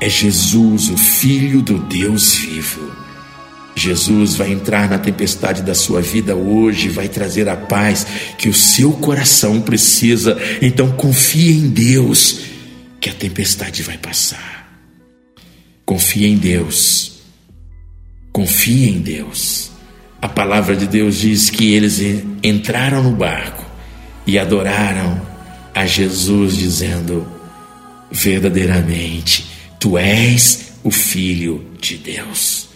é 0.00 0.08
Jesus, 0.08 0.88
o 0.90 0.96
Filho 0.96 1.62
do 1.62 1.78
Deus 1.78 2.34
vivo. 2.34 2.90
Jesus 3.74 4.36
vai 4.36 4.52
entrar 4.52 4.88
na 4.88 4.98
tempestade 4.98 5.62
da 5.62 5.74
sua 5.74 6.02
vida 6.02 6.36
hoje, 6.36 6.88
vai 6.88 7.08
trazer 7.08 7.48
a 7.48 7.56
paz 7.56 8.06
que 8.36 8.48
o 8.48 8.54
seu 8.54 8.92
coração 8.92 9.60
precisa. 9.60 10.36
Então 10.60 10.92
confie 10.92 11.52
em 11.52 11.68
Deus, 11.68 12.40
que 13.00 13.08
a 13.08 13.14
tempestade 13.14 13.82
vai 13.82 13.98
passar. 13.98 14.62
Confie 15.84 16.26
em 16.26 16.36
Deus. 16.36 17.20
Confie 18.30 18.88
em 18.88 19.00
Deus. 19.00 19.70
A 20.20 20.28
palavra 20.28 20.76
de 20.76 20.86
Deus 20.86 21.18
diz 21.18 21.50
que 21.50 21.72
eles 21.72 22.00
entraram 22.42 23.02
no 23.02 23.10
barco 23.10 23.64
e 24.26 24.38
adoraram 24.38 25.20
a 25.74 25.84
Jesus, 25.84 26.56
dizendo: 26.56 27.26
verdadeiramente, 28.10 29.46
tu 29.80 29.98
és 29.98 30.74
o 30.84 30.90
Filho 30.90 31.64
de 31.80 31.96
Deus. 31.96 32.71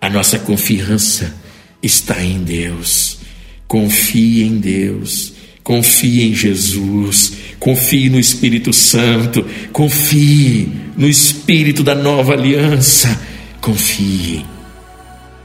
A 0.00 0.08
nossa 0.08 0.38
confiança 0.38 1.34
está 1.82 2.22
em 2.22 2.42
Deus. 2.42 3.18
Confie 3.66 4.42
em 4.42 4.58
Deus. 4.58 5.34
Confie 5.62 6.22
em 6.28 6.34
Jesus, 6.34 7.32
confie 7.58 8.08
no 8.08 8.18
Espírito 8.18 8.72
Santo, 8.72 9.46
confie 9.72 10.68
no 10.96 11.06
Espírito 11.06 11.84
da 11.84 11.94
nova 11.94 12.32
aliança. 12.32 13.20
Confie. 13.60 14.44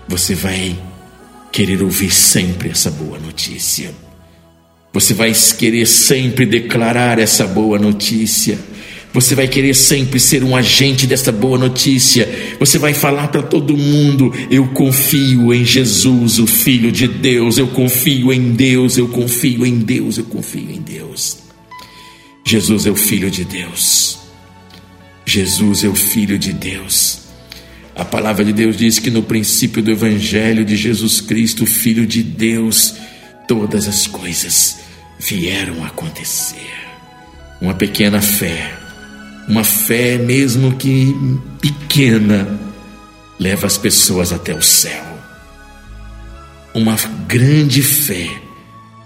Você 0.07 0.33
vai 0.33 0.75
querer 1.51 1.83
ouvir 1.83 2.11
sempre 2.11 2.69
essa 2.69 2.89
boa 2.89 3.19
notícia. 3.19 3.93
Você 4.93 5.13
vai 5.13 5.33
querer 5.57 5.85
sempre 5.85 6.45
declarar 6.45 7.19
essa 7.19 7.45
boa 7.45 7.77
notícia. 7.77 8.57
Você 9.15 9.33
vai 9.33 9.47
querer 9.47 9.73
sempre 9.73 10.19
ser 10.19 10.43
um 10.43 10.57
agente 10.57 11.07
dessa 11.07 11.31
boa 11.31 11.57
notícia. 11.57 12.27
Você 12.59 12.77
vai 12.77 12.93
falar 12.93 13.29
para 13.29 13.41
todo 13.41 13.77
mundo: 13.77 14.33
eu 14.51 14.67
confio 14.67 15.53
em 15.53 15.63
Jesus, 15.63 16.37
o 16.37 16.45
Filho 16.45 16.91
de 16.91 17.07
Deus. 17.07 17.57
Eu 17.57 17.67
confio 17.67 18.33
em 18.33 18.51
Deus, 18.51 18.97
eu 18.97 19.07
confio 19.07 19.65
em 19.65 19.79
Deus, 19.79 20.17
eu 20.17 20.25
confio 20.25 20.69
em 20.69 20.81
Deus. 20.81 21.37
Jesus 22.43 22.85
é 22.85 22.91
o 22.91 22.95
Filho 22.95 23.31
de 23.31 23.45
Deus. 23.45 24.19
Jesus 25.25 25.85
é 25.85 25.87
o 25.87 25.95
Filho 25.95 26.37
de 26.37 26.51
Deus. 26.51 27.19
A 27.95 28.03
palavra 28.03 28.43
de 28.43 28.51
Deus 28.51 28.75
diz 28.75 28.99
que 28.99 29.09
no 29.09 29.23
princípio 29.23 29.81
do 29.81 29.91
Evangelho 29.91 30.65
de 30.65 30.75
Jesus 30.75 31.21
Cristo, 31.21 31.65
Filho 31.65 32.05
de 32.05 32.21
Deus, 32.21 32.95
todas 33.47 33.87
as 33.87 34.07
coisas 34.07 34.75
vieram 35.17 35.85
a 35.85 35.87
acontecer. 35.87 36.69
Uma 37.61 37.73
pequena 37.73 38.21
fé 38.21 38.84
uma 39.47 39.63
fé, 39.63 40.17
mesmo 40.17 40.75
que 40.75 41.15
pequena, 41.61 42.59
leva 43.39 43.67
as 43.67 43.77
pessoas 43.77 44.31
até 44.33 44.53
o 44.53 44.61
céu. 44.61 45.03
Uma 46.73 46.95
grande 47.27 47.81
fé 47.81 48.29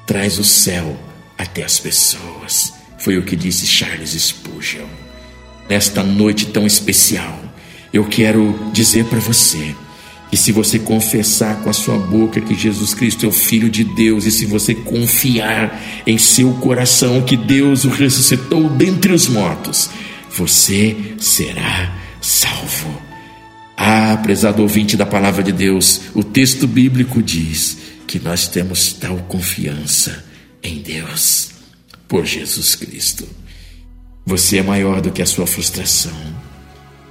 traz 0.08 0.39
o 0.39 0.43
céu 0.43 0.97
até 1.38 1.63
as 1.63 1.80
pessoas. 1.80 2.73
Foi 2.97 3.17
o 3.17 3.23
que 3.23 3.36
disse 3.36 3.67
Charles 3.67 4.12
Spurgeon. 4.12 4.88
Nesta 5.69 6.04
noite 6.04 6.47
tão 6.47 6.65
especial, 6.65 7.39
eu 7.93 8.06
quero 8.06 8.58
dizer 8.73 9.06
para 9.06 9.19
você 9.19 9.75
E 10.32 10.38
se 10.38 10.52
você 10.52 10.78
confessar 10.78 11.62
com 11.62 11.69
a 11.69 11.73
sua 11.73 11.97
boca 11.97 12.39
que 12.39 12.54
Jesus 12.54 12.93
Cristo 12.93 13.25
é 13.25 13.30
o 13.30 13.32
Filho 13.32 13.69
de 13.69 13.84
Deus, 13.84 14.25
e 14.25 14.32
se 14.32 14.45
você 14.45 14.75
confiar 14.75 15.82
em 16.06 16.17
seu 16.17 16.54
coração 16.54 17.21
que 17.23 17.36
Deus 17.36 17.84
o 17.84 17.89
ressuscitou 17.89 18.69
dentre 18.69 19.12
os 19.12 19.28
mortos, 19.28 19.89
você 20.36 21.15
será 21.20 21.96
salvo. 22.22 23.02
Ah, 23.78 24.18
prezado 24.22 24.62
ouvinte 24.62 24.98
da 24.98 25.06
palavra 25.06 25.42
de 25.42 25.52
Deus, 25.52 26.02
o 26.13 26.24
texto 26.24 26.68
bíblico 26.68 27.24
diz 27.24 27.78
que 28.06 28.20
nós 28.20 28.48
temos 28.48 28.94
tal 28.94 29.18
confiança 29.20 30.26
em 30.62 30.82
Deus 30.82 31.52
por 32.08 32.26
Jesus 32.26 32.76
Cristo. 32.76 33.28
Você 34.26 34.58
é 34.58 34.63
maior 34.63 35.00
do 35.00 35.12
que 35.12 35.22
a 35.22 35.26
sua 35.26 35.48
frustração, 35.48 36.12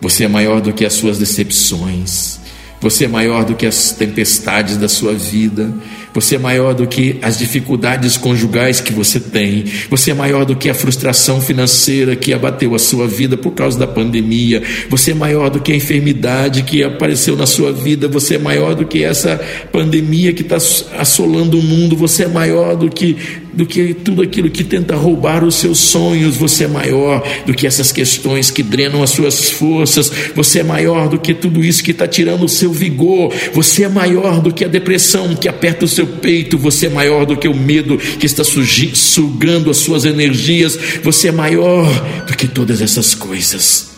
você 0.01 0.25
é 0.25 0.29
maior 0.29 0.61
do 0.61 0.73
que 0.73 0.85
as 0.85 0.93
suas 0.93 1.19
decepções, 1.19 2.39
você 2.81 3.07
é 3.07 3.09
maior 3.09 3.45
do 3.45 3.57
que 3.57 3.67
as 3.67 3.93
tempestades 3.93 4.77
da 4.77 4.89
sua 4.89 5.15
vida. 5.15 5.73
Você 6.19 6.35
é 6.35 6.39
maior 6.39 6.75
do 6.75 6.85
que 6.85 7.17
as 7.23 7.39
dificuldades 7.39 8.17
conjugais 8.17 8.81
que 8.81 8.93
você 8.93 9.21
tem. 9.21 9.65
Você 9.89 10.11
é 10.11 10.15
maior 10.15 10.45
do 10.45 10.57
que 10.57 10.69
a 10.69 10.75
frustração 10.75 11.41
financeira 11.41 12.17
que 12.17 12.33
abateu 12.33 12.75
a 12.75 12.79
sua 12.79 13.07
vida 13.07 13.37
por 13.37 13.53
causa 13.53 13.79
da 13.79 13.87
pandemia. 13.87 14.61
Você 14.91 15.13
é 15.13 15.15
maior 15.15 15.49
do 15.49 15.61
que 15.61 15.71
a 15.71 15.77
enfermidade 15.77 16.65
que 16.65 16.83
apareceu 16.83 17.37
na 17.37 17.47
sua 17.47 17.73
vida. 17.73 18.09
Você 18.09 18.35
é 18.35 18.39
maior 18.39 18.75
do 18.75 18.85
que 18.85 19.05
essa 19.05 19.41
pandemia 19.71 20.33
que 20.33 20.43
está 20.43 20.57
assolando 20.99 21.57
o 21.57 21.63
mundo. 21.63 21.97
Você 21.97 22.25
é 22.25 22.29
maior 22.29 22.75
do 22.75 22.91
que 22.91 23.17
do 23.59 23.67
que 23.67 23.93
tudo 23.93 24.23
aquilo 24.23 24.49
que 24.49 24.63
tenta 24.63 24.95
roubar 24.95 25.43
os 25.43 25.57
seus 25.57 25.79
sonhos. 25.79 26.37
Você 26.37 26.65
é 26.65 26.69
maior 26.69 27.27
do 27.45 27.53
que 27.53 27.67
essas 27.67 27.91
questões 27.91 28.53
que 28.53 28.63
drenam 28.63 29.03
as 29.03 29.11
suas 29.11 29.51
forças. 29.51 30.13
Você 30.35 30.61
é 30.61 30.63
maior 30.63 31.09
do 31.09 31.19
que 31.19 31.35
tudo 31.35 31.65
isso 31.65 31.83
que 31.83 31.91
está 31.91 32.07
tirando 32.07 32.45
o 32.45 32.49
seu 32.49 32.73
vigor. 32.73 33.33
Você 33.53 33.83
é 33.83 33.89
maior 33.89 34.41
do 34.41 34.53
que 34.53 34.65
a 34.65 34.69
depressão 34.69 35.35
que 35.35 35.49
aperta 35.49 35.85
o 35.85 35.89
seu 35.89 36.07
peito. 36.09 36.59
Você 36.59 36.87
é 36.87 36.91
maior 36.91 37.25
do 37.25 37.37
que 37.37 37.49
o 37.49 37.55
medo 37.55 37.99
que 37.99 38.27
está 38.27 38.43
sugando 38.45 39.71
as 39.71 39.77
suas 39.77 40.05
energias. 40.05 40.79
Você 41.03 41.29
é 41.29 41.33
maior 41.33 41.87
do 42.27 42.37
que 42.37 42.49
todas 42.49 42.81
essas 42.81 43.15
coisas. 43.15 43.91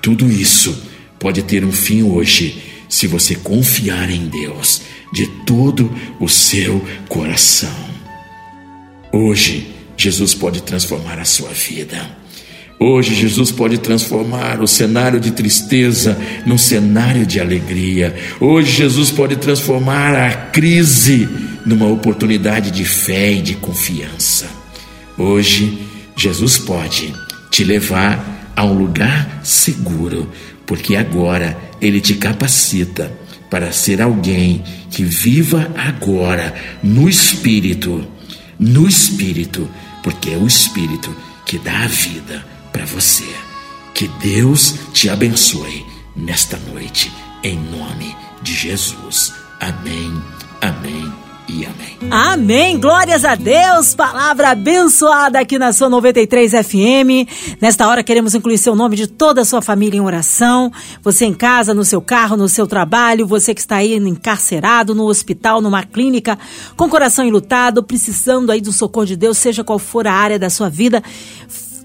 Tudo 0.00 0.30
isso 0.30 0.76
pode 1.18 1.42
ter 1.42 1.64
um 1.64 1.72
fim 1.72 2.02
hoje 2.02 2.62
se 2.88 3.06
você 3.06 3.34
confiar 3.34 4.10
em 4.10 4.28
Deus 4.28 4.82
de 5.12 5.26
todo 5.46 5.90
o 6.20 6.28
seu 6.28 6.84
coração. 7.08 7.74
Hoje, 9.12 9.68
Jesus 9.96 10.34
pode 10.34 10.62
transformar 10.62 11.18
a 11.18 11.24
sua 11.24 11.50
vida. 11.50 12.24
Hoje, 12.78 13.14
Jesus 13.14 13.52
pode 13.52 13.78
transformar 13.78 14.60
o 14.60 14.66
cenário 14.66 15.20
de 15.20 15.30
tristeza 15.30 16.18
num 16.44 16.58
cenário 16.58 17.24
de 17.24 17.40
alegria. 17.40 18.14
Hoje, 18.40 18.72
Jesus 18.72 19.10
pode 19.10 19.36
transformar 19.36 20.14
a 20.14 20.32
crise 20.32 21.28
numa 21.64 21.86
oportunidade 21.86 22.70
de 22.70 22.84
fé 22.84 23.32
e 23.32 23.42
de 23.42 23.54
confiança. 23.54 24.48
Hoje, 25.16 25.86
Jesus 26.16 26.58
pode 26.58 27.14
te 27.50 27.64
levar 27.64 28.52
a 28.56 28.64
um 28.64 28.74
lugar 28.74 29.40
seguro, 29.42 30.30
porque 30.66 30.96
agora 30.96 31.58
Ele 31.80 32.00
te 32.00 32.14
capacita 32.14 33.12
para 33.50 33.72
ser 33.72 34.02
alguém 34.02 34.62
que 34.90 35.04
viva 35.04 35.70
agora 35.76 36.54
no 36.82 37.08
Espírito 37.08 38.06
no 38.58 38.86
Espírito, 38.88 39.68
porque 40.02 40.30
é 40.30 40.36
o 40.36 40.46
Espírito 40.46 41.14
que 41.46 41.58
dá 41.58 41.84
a 41.84 41.86
vida 41.86 42.44
para 42.72 42.84
você. 42.84 43.24
Que 43.94 44.08
Deus 44.20 44.76
te 44.92 45.08
abençoe 45.08 45.84
nesta 46.16 46.56
noite, 46.72 47.12
em 47.42 47.56
nome 47.56 48.16
de 48.42 48.54
Jesus. 48.54 49.32
Amém, 49.60 50.22
amém 50.60 51.23
e 51.48 51.66
amém. 51.66 51.98
Amém. 52.10 52.80
Glórias 52.80 53.24
a 53.24 53.34
Deus. 53.34 53.94
Palavra 53.94 54.50
abençoada 54.50 55.38
aqui 55.38 55.58
na 55.58 55.72
sua 55.72 55.88
93 55.88 56.52
FM. 56.52 57.28
Nesta 57.60 57.86
hora 57.86 58.02
queremos 58.02 58.34
incluir 58.34 58.58
seu 58.58 58.74
nome 58.74 58.96
de 58.96 59.06
toda 59.06 59.42
a 59.42 59.44
sua 59.44 59.60
família 59.60 59.98
em 59.98 60.00
oração. 60.00 60.72
Você 61.02 61.26
em 61.26 61.34
casa, 61.34 61.74
no 61.74 61.84
seu 61.84 62.00
carro, 62.00 62.36
no 62.36 62.48
seu 62.48 62.66
trabalho, 62.66 63.26
você 63.26 63.54
que 63.54 63.60
está 63.60 63.76
aí 63.76 63.94
encarcerado, 63.96 64.94
no 64.94 65.04
hospital, 65.04 65.60
numa 65.60 65.82
clínica, 65.82 66.38
com 66.76 66.88
coração 66.88 67.24
enlutado, 67.24 67.82
precisando 67.82 68.50
aí 68.50 68.60
do 68.60 68.72
socorro 68.72 69.06
de 69.06 69.16
Deus, 69.16 69.38
seja 69.38 69.62
qual 69.62 69.78
for 69.78 70.06
a 70.06 70.12
área 70.12 70.38
da 70.38 70.48
sua 70.48 70.68
vida 70.68 71.02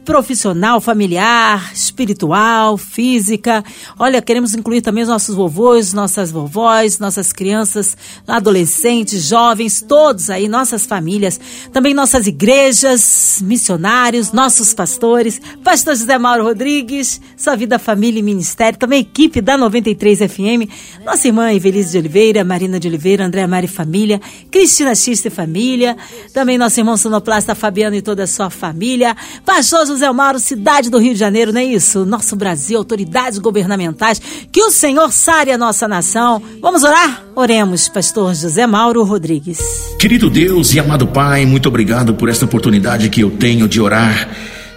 profissional, 0.09 0.81
familiar, 0.81 1.71
espiritual, 1.71 2.79
física. 2.79 3.63
Olha, 3.99 4.23
queremos 4.23 4.55
incluir 4.55 4.81
também 4.81 5.03
os 5.03 5.09
nossos 5.09 5.35
vovôs, 5.35 5.93
nossas 5.93 6.31
vovós, 6.31 6.97
nossas 6.97 7.31
crianças, 7.31 7.95
adolescentes, 8.27 9.25
jovens, 9.25 9.85
todos 9.87 10.31
aí, 10.31 10.47
nossas 10.47 10.87
famílias, 10.87 11.39
também 11.71 11.93
nossas 11.93 12.25
igrejas, 12.25 13.39
missionários, 13.43 14.31
nossos 14.31 14.73
pastores, 14.73 15.39
pastor 15.63 15.95
José 15.95 16.17
Mauro 16.17 16.43
Rodrigues, 16.43 17.21
sua 17.37 17.55
vida, 17.55 17.77
família 17.77 18.19
e 18.19 18.23
ministério, 18.23 18.79
também 18.79 19.01
equipe 19.01 19.41
da 19.41 19.59
93 19.59 20.21
FM, 20.21 21.05
nossa 21.05 21.27
irmã 21.27 21.53
Evelise 21.53 21.91
de 21.91 21.99
Oliveira, 21.99 22.43
Marina 22.43 22.79
de 22.79 22.87
Oliveira, 22.87 23.25
André 23.25 23.45
Mari 23.45 23.67
Família, 23.67 24.19
Cristina 24.49 24.95
Xista 24.95 25.27
e 25.27 25.31
Família, 25.31 25.95
também 26.33 26.57
nosso 26.57 26.79
irmão 26.79 26.97
sonoplasta 26.97 27.53
Fabiano 27.53 27.95
e 27.95 28.01
toda 28.01 28.23
a 28.23 28.27
sua 28.27 28.49
família, 28.49 29.15
pastor 29.45 29.85
José 29.85 29.98
José 29.99 30.13
Mauro, 30.13 30.39
cidade 30.39 30.89
do 30.89 30.97
Rio 30.97 31.11
de 31.11 31.19
Janeiro, 31.19 31.51
não 31.51 31.59
é 31.59 31.65
isso? 31.65 32.05
Nosso 32.05 32.33
Brasil, 32.33 32.77
autoridades 32.77 33.37
governamentais, 33.37 34.21
que 34.49 34.61
o 34.61 34.71
Senhor 34.71 35.11
sare 35.11 35.51
a 35.51 35.57
nossa 35.57 35.89
nação. 35.89 36.41
Vamos 36.61 36.83
orar? 36.83 37.25
Oremos, 37.35 37.89
pastor 37.89 38.33
José 38.33 38.65
Mauro 38.65 39.03
Rodrigues. 39.03 39.59
Querido 39.99 40.29
Deus 40.29 40.73
e 40.73 40.79
amado 40.79 41.05
Pai, 41.05 41.45
muito 41.45 41.67
obrigado 41.67 42.13
por 42.13 42.29
esta 42.29 42.45
oportunidade 42.45 43.09
que 43.09 43.19
eu 43.19 43.31
tenho 43.31 43.67
de 43.67 43.81
orar 43.81 44.29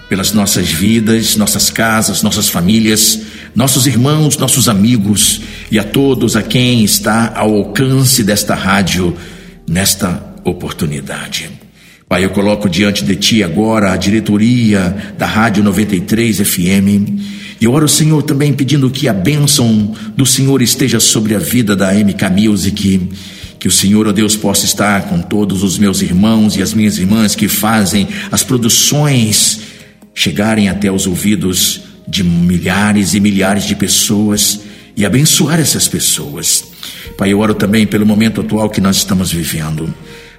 pelas 0.09 0.33
nossas 0.33 0.69
vidas, 0.69 1.37
nossas 1.37 1.71
casas, 1.71 2.21
nossas 2.25 2.49
famílias, 2.49 3.21
nossos 3.55 3.87
irmãos, 3.87 4.37
nossos 4.37 4.69
amigos 4.69 5.41
e 5.71 5.79
a 5.79 5.85
todos 5.85 6.35
a 6.35 6.43
quem 6.43 6.83
está 6.83 7.33
ao 7.37 7.55
alcance 7.55 8.25
desta 8.25 8.57
rádio 8.57 9.17
nesta 9.69 10.35
oportunidade. 10.45 11.62
Pai, 12.13 12.27
eu 12.27 12.29
coloco 12.29 12.69
diante 12.69 13.07
de 13.07 13.17
Ti 13.17 13.43
agora 13.43 13.91
a 13.91 13.97
diretoria 13.97 15.15
da 15.17 15.25
Rádio 15.25 15.65
93 15.65 16.41
FM. 16.41 17.09
E 17.59 17.67
oro, 17.67 17.89
Senhor, 17.89 18.23
também 18.23 18.53
pedindo 18.53 18.91
que 18.91 19.09
a 19.09 19.15
bênção 19.15 19.95
do 20.15 20.27
Senhor 20.27 20.61
esteja 20.61 21.01
sobre 21.01 21.35
a 21.35 21.39
vida 21.39 21.75
da 21.75 21.91
MK 21.95 22.29
Music. 22.29 23.09
Que 23.59 23.67
o 23.67 23.71
Senhor, 23.71 24.07
ó 24.07 24.11
oh 24.11 24.13
Deus, 24.13 24.37
possa 24.37 24.67
estar 24.67 25.09
com 25.09 25.23
todos 25.23 25.63
os 25.63 25.79
meus 25.79 26.03
irmãos 26.03 26.55
e 26.55 26.61
as 26.61 26.75
minhas 26.75 26.99
irmãs 26.99 27.35
que 27.35 27.49
fazem 27.49 28.07
as 28.31 28.45
produções 28.45 29.61
chegarem 30.15 30.69
até 30.69 30.93
os 30.93 31.07
ouvidos 31.07 31.81
de 32.07 32.23
milhares 32.23 33.15
e 33.15 33.21
milhares 33.21 33.65
de 33.65 33.75
pessoas 33.75 34.61
e 34.95 35.07
abençoar 35.07 35.59
essas 35.59 35.89
pessoas. 35.89 36.63
Pai, 37.17 37.33
eu 37.33 37.39
oro 37.39 37.55
também 37.55 37.87
pelo 37.87 38.05
momento 38.05 38.43
atual 38.43 38.69
que 38.69 38.83
nós 38.83 38.97
estamos 38.97 39.33
vivendo. 39.33 39.95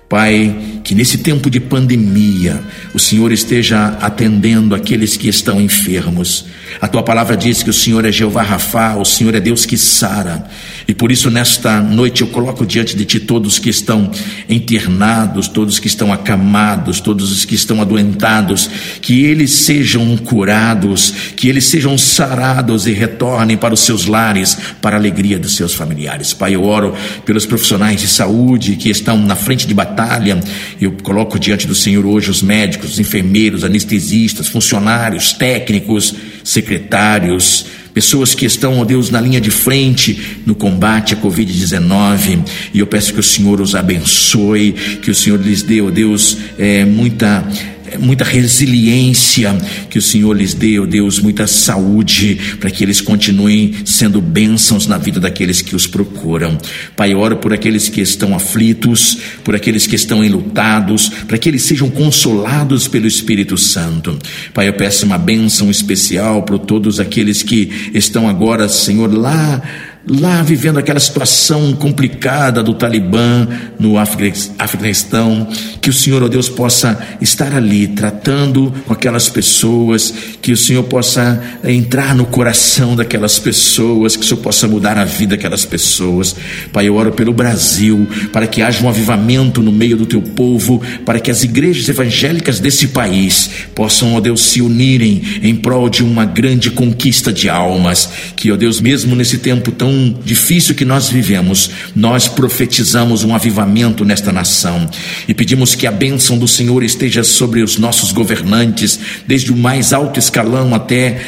Pai, 0.09 0.55
que 0.83 0.93
nesse 0.93 1.19
tempo 1.19 1.49
de 1.49 1.59
pandemia 1.59 2.61
o 2.93 2.99
Senhor 2.99 3.31
esteja 3.31 3.97
atendendo 3.99 4.75
aqueles 4.75 5.17
que 5.17 5.27
estão 5.27 5.59
enfermos. 5.59 6.45
A 6.81 6.87
tua 6.87 7.01
palavra 7.01 7.35
diz 7.37 7.63
que 7.63 7.69
o 7.69 7.73
Senhor 7.73 8.05
é 8.05 8.11
Jeová 8.11 8.43
Rafa, 8.43 8.95
o 8.95 9.05
Senhor 9.05 9.33
é 9.33 9.39
Deus 9.39 9.65
que 9.65 9.77
sara. 9.77 10.45
E 10.87 10.93
por 10.93 11.11
isso, 11.11 11.31
nesta 11.31 11.81
noite, 11.81 12.21
eu 12.21 12.27
coloco 12.27 12.65
diante 12.65 12.95
de 12.95 13.05
ti 13.05 13.19
todos 13.19 13.57
que 13.57 13.69
estão 13.69 14.11
internados, 14.49 15.47
todos 15.47 15.79
que 15.79 15.87
estão 15.87 16.11
acamados, 16.11 16.99
todos 16.99 17.31
os 17.31 17.45
que 17.45 17.55
estão 17.55 17.81
adoentados, 17.81 18.69
que 19.01 19.23
eles 19.23 19.51
sejam 19.51 20.15
curados, 20.17 21.13
que 21.35 21.47
eles 21.47 21.65
sejam 21.65 21.97
sarados 21.97 22.85
e 22.85 22.91
retornem 22.91 23.57
para 23.57 23.73
os 23.73 23.79
seus 23.79 24.05
lares, 24.05 24.57
para 24.81 24.95
a 24.95 24.99
alegria 24.99 25.39
dos 25.39 25.55
seus 25.55 25.73
familiares. 25.73 26.33
Pai, 26.33 26.53
eu 26.55 26.63
oro 26.63 26.93
pelos 27.25 27.45
profissionais 27.45 28.01
de 28.01 28.07
saúde 28.07 28.75
que 28.75 28.89
estão 28.89 29.17
na 29.17 29.35
frente 29.35 29.65
de 29.65 29.73
batalha. 29.73 29.92
Eu 30.81 30.91
coloco 31.03 31.39
diante 31.39 31.67
do 31.67 31.75
Senhor 31.75 32.05
hoje 32.05 32.29
os 32.29 32.41
médicos, 32.41 32.93
os 32.93 32.99
enfermeiros, 32.99 33.63
anestesistas, 33.63 34.47
funcionários, 34.47 35.33
técnicos, 35.33 36.13
secretários, 36.43 37.65
pessoas 37.93 38.33
que 38.33 38.45
estão, 38.45 38.79
ó 38.79 38.85
Deus, 38.85 39.09
na 39.09 39.21
linha 39.21 39.39
de 39.39 39.51
frente 39.51 40.41
no 40.45 40.55
combate 40.55 41.13
à 41.13 41.17
Covid-19. 41.17 42.43
E 42.73 42.79
eu 42.79 42.87
peço 42.87 43.13
que 43.13 43.19
o 43.19 43.23
Senhor 43.23 43.61
os 43.61 43.75
abençoe, 43.75 44.73
que 45.01 45.11
o 45.11 45.15
Senhor 45.15 45.39
lhes 45.39 45.61
dê, 45.61 45.81
ó 45.81 45.89
Deus, 45.89 46.37
é, 46.57 46.83
muita 46.83 47.45
muita 47.99 48.23
resiliência, 48.23 49.55
que 49.89 49.97
o 49.97 50.01
Senhor 50.01 50.33
lhes 50.33 50.53
dê, 50.53 50.79
ó 50.79 50.85
Deus, 50.85 51.19
muita 51.19 51.47
saúde, 51.47 52.39
para 52.59 52.69
que 52.69 52.83
eles 52.83 53.01
continuem 53.01 53.73
sendo 53.85 54.21
bênçãos 54.21 54.87
na 54.87 54.97
vida 54.97 55.19
daqueles 55.19 55.61
que 55.61 55.75
os 55.75 55.87
procuram. 55.87 56.57
Pai, 56.95 57.13
oro 57.13 57.37
por 57.37 57.53
aqueles 57.53 57.89
que 57.89 58.01
estão 58.01 58.35
aflitos, 58.35 59.17
por 59.43 59.55
aqueles 59.55 59.87
que 59.87 59.95
estão 59.95 60.23
enlutados, 60.23 61.09
para 61.27 61.37
que 61.37 61.49
eles 61.49 61.63
sejam 61.63 61.89
consolados 61.89 62.87
pelo 62.87 63.07
Espírito 63.07 63.57
Santo. 63.57 64.17
Pai, 64.53 64.67
eu 64.67 64.73
peço 64.73 65.05
uma 65.05 65.17
bênção 65.17 65.69
especial 65.69 66.43
para 66.43 66.57
todos 66.57 66.99
aqueles 66.99 67.43
que 67.43 67.91
estão 67.93 68.27
agora, 68.27 68.67
Senhor, 68.67 69.11
lá 69.13 69.61
lá 70.05 70.41
vivendo 70.41 70.77
aquela 70.77 70.99
situação 70.99 71.73
complicada 71.73 72.61
do 72.61 72.73
Talibã 72.73 73.47
no 73.79 73.97
Afeganistão, 73.97 75.47
que 75.79 75.89
o 75.89 75.93
Senhor, 75.93 76.21
ó 76.21 76.27
Deus, 76.27 76.49
possa 76.49 76.99
estar 77.21 77.53
ali 77.55 77.87
tratando 77.87 78.73
com 78.85 78.93
aquelas 78.93 79.29
pessoas, 79.29 80.13
que 80.41 80.51
o 80.51 80.57
Senhor 80.57 80.83
possa 80.83 81.41
entrar 81.63 82.13
no 82.13 82.25
coração 82.25 82.95
daquelas 82.95 83.39
pessoas, 83.39 84.15
que 84.15 84.23
o 84.23 84.25
Senhor 84.25 84.41
possa 84.41 84.67
mudar 84.67 84.97
a 84.97 85.05
vida 85.05 85.37
daquelas 85.37 85.63
pessoas. 85.63 86.35
Pai, 86.71 86.87
eu 86.87 86.95
oro 86.95 87.13
pelo 87.13 87.33
Brasil, 87.33 88.05
para 88.31 88.45
que 88.45 88.61
haja 88.61 88.83
um 88.83 88.89
avivamento 88.89 89.61
no 89.61 89.71
meio 89.71 89.95
do 89.95 90.05
teu 90.05 90.21
povo, 90.21 90.81
para 91.05 91.19
que 91.19 91.31
as 91.31 91.43
igrejas 91.43 91.87
evangélicas 91.87 92.59
desse 92.59 92.89
país 92.89 93.49
possam, 93.73 94.15
ó 94.15 94.19
Deus, 94.19 94.41
se 94.41 94.61
unirem 94.61 95.21
em 95.41 95.55
prol 95.55 95.89
de 95.89 96.03
uma 96.03 96.25
grande 96.25 96.71
conquista 96.71 97.31
de 97.31 97.49
almas, 97.49 98.09
que, 98.35 98.51
ó 98.51 98.57
Deus, 98.57 98.81
mesmo 98.81 99.15
nesse 99.15 99.37
tempo 99.37 99.71
tão 99.71 99.92
difícil 100.23 100.75
que 100.75 100.85
nós 100.85 101.09
vivemos, 101.09 101.69
nós 101.95 102.27
profetizamos 102.27 103.23
um 103.23 103.35
avivamento 103.35 104.05
nesta 104.05 104.31
nação 104.31 104.89
e 105.27 105.33
pedimos 105.33 105.75
que 105.75 105.87
a 105.87 105.91
bênção 105.91 106.37
do 106.37 106.47
Senhor 106.47 106.83
esteja 106.83 107.23
sobre 107.23 107.61
os 107.61 107.77
nossos 107.77 108.11
governantes, 108.11 108.99
desde 109.27 109.51
o 109.51 109.57
mais 109.57 109.93
alto 109.93 110.19
escalão 110.19 110.73
até 110.73 111.21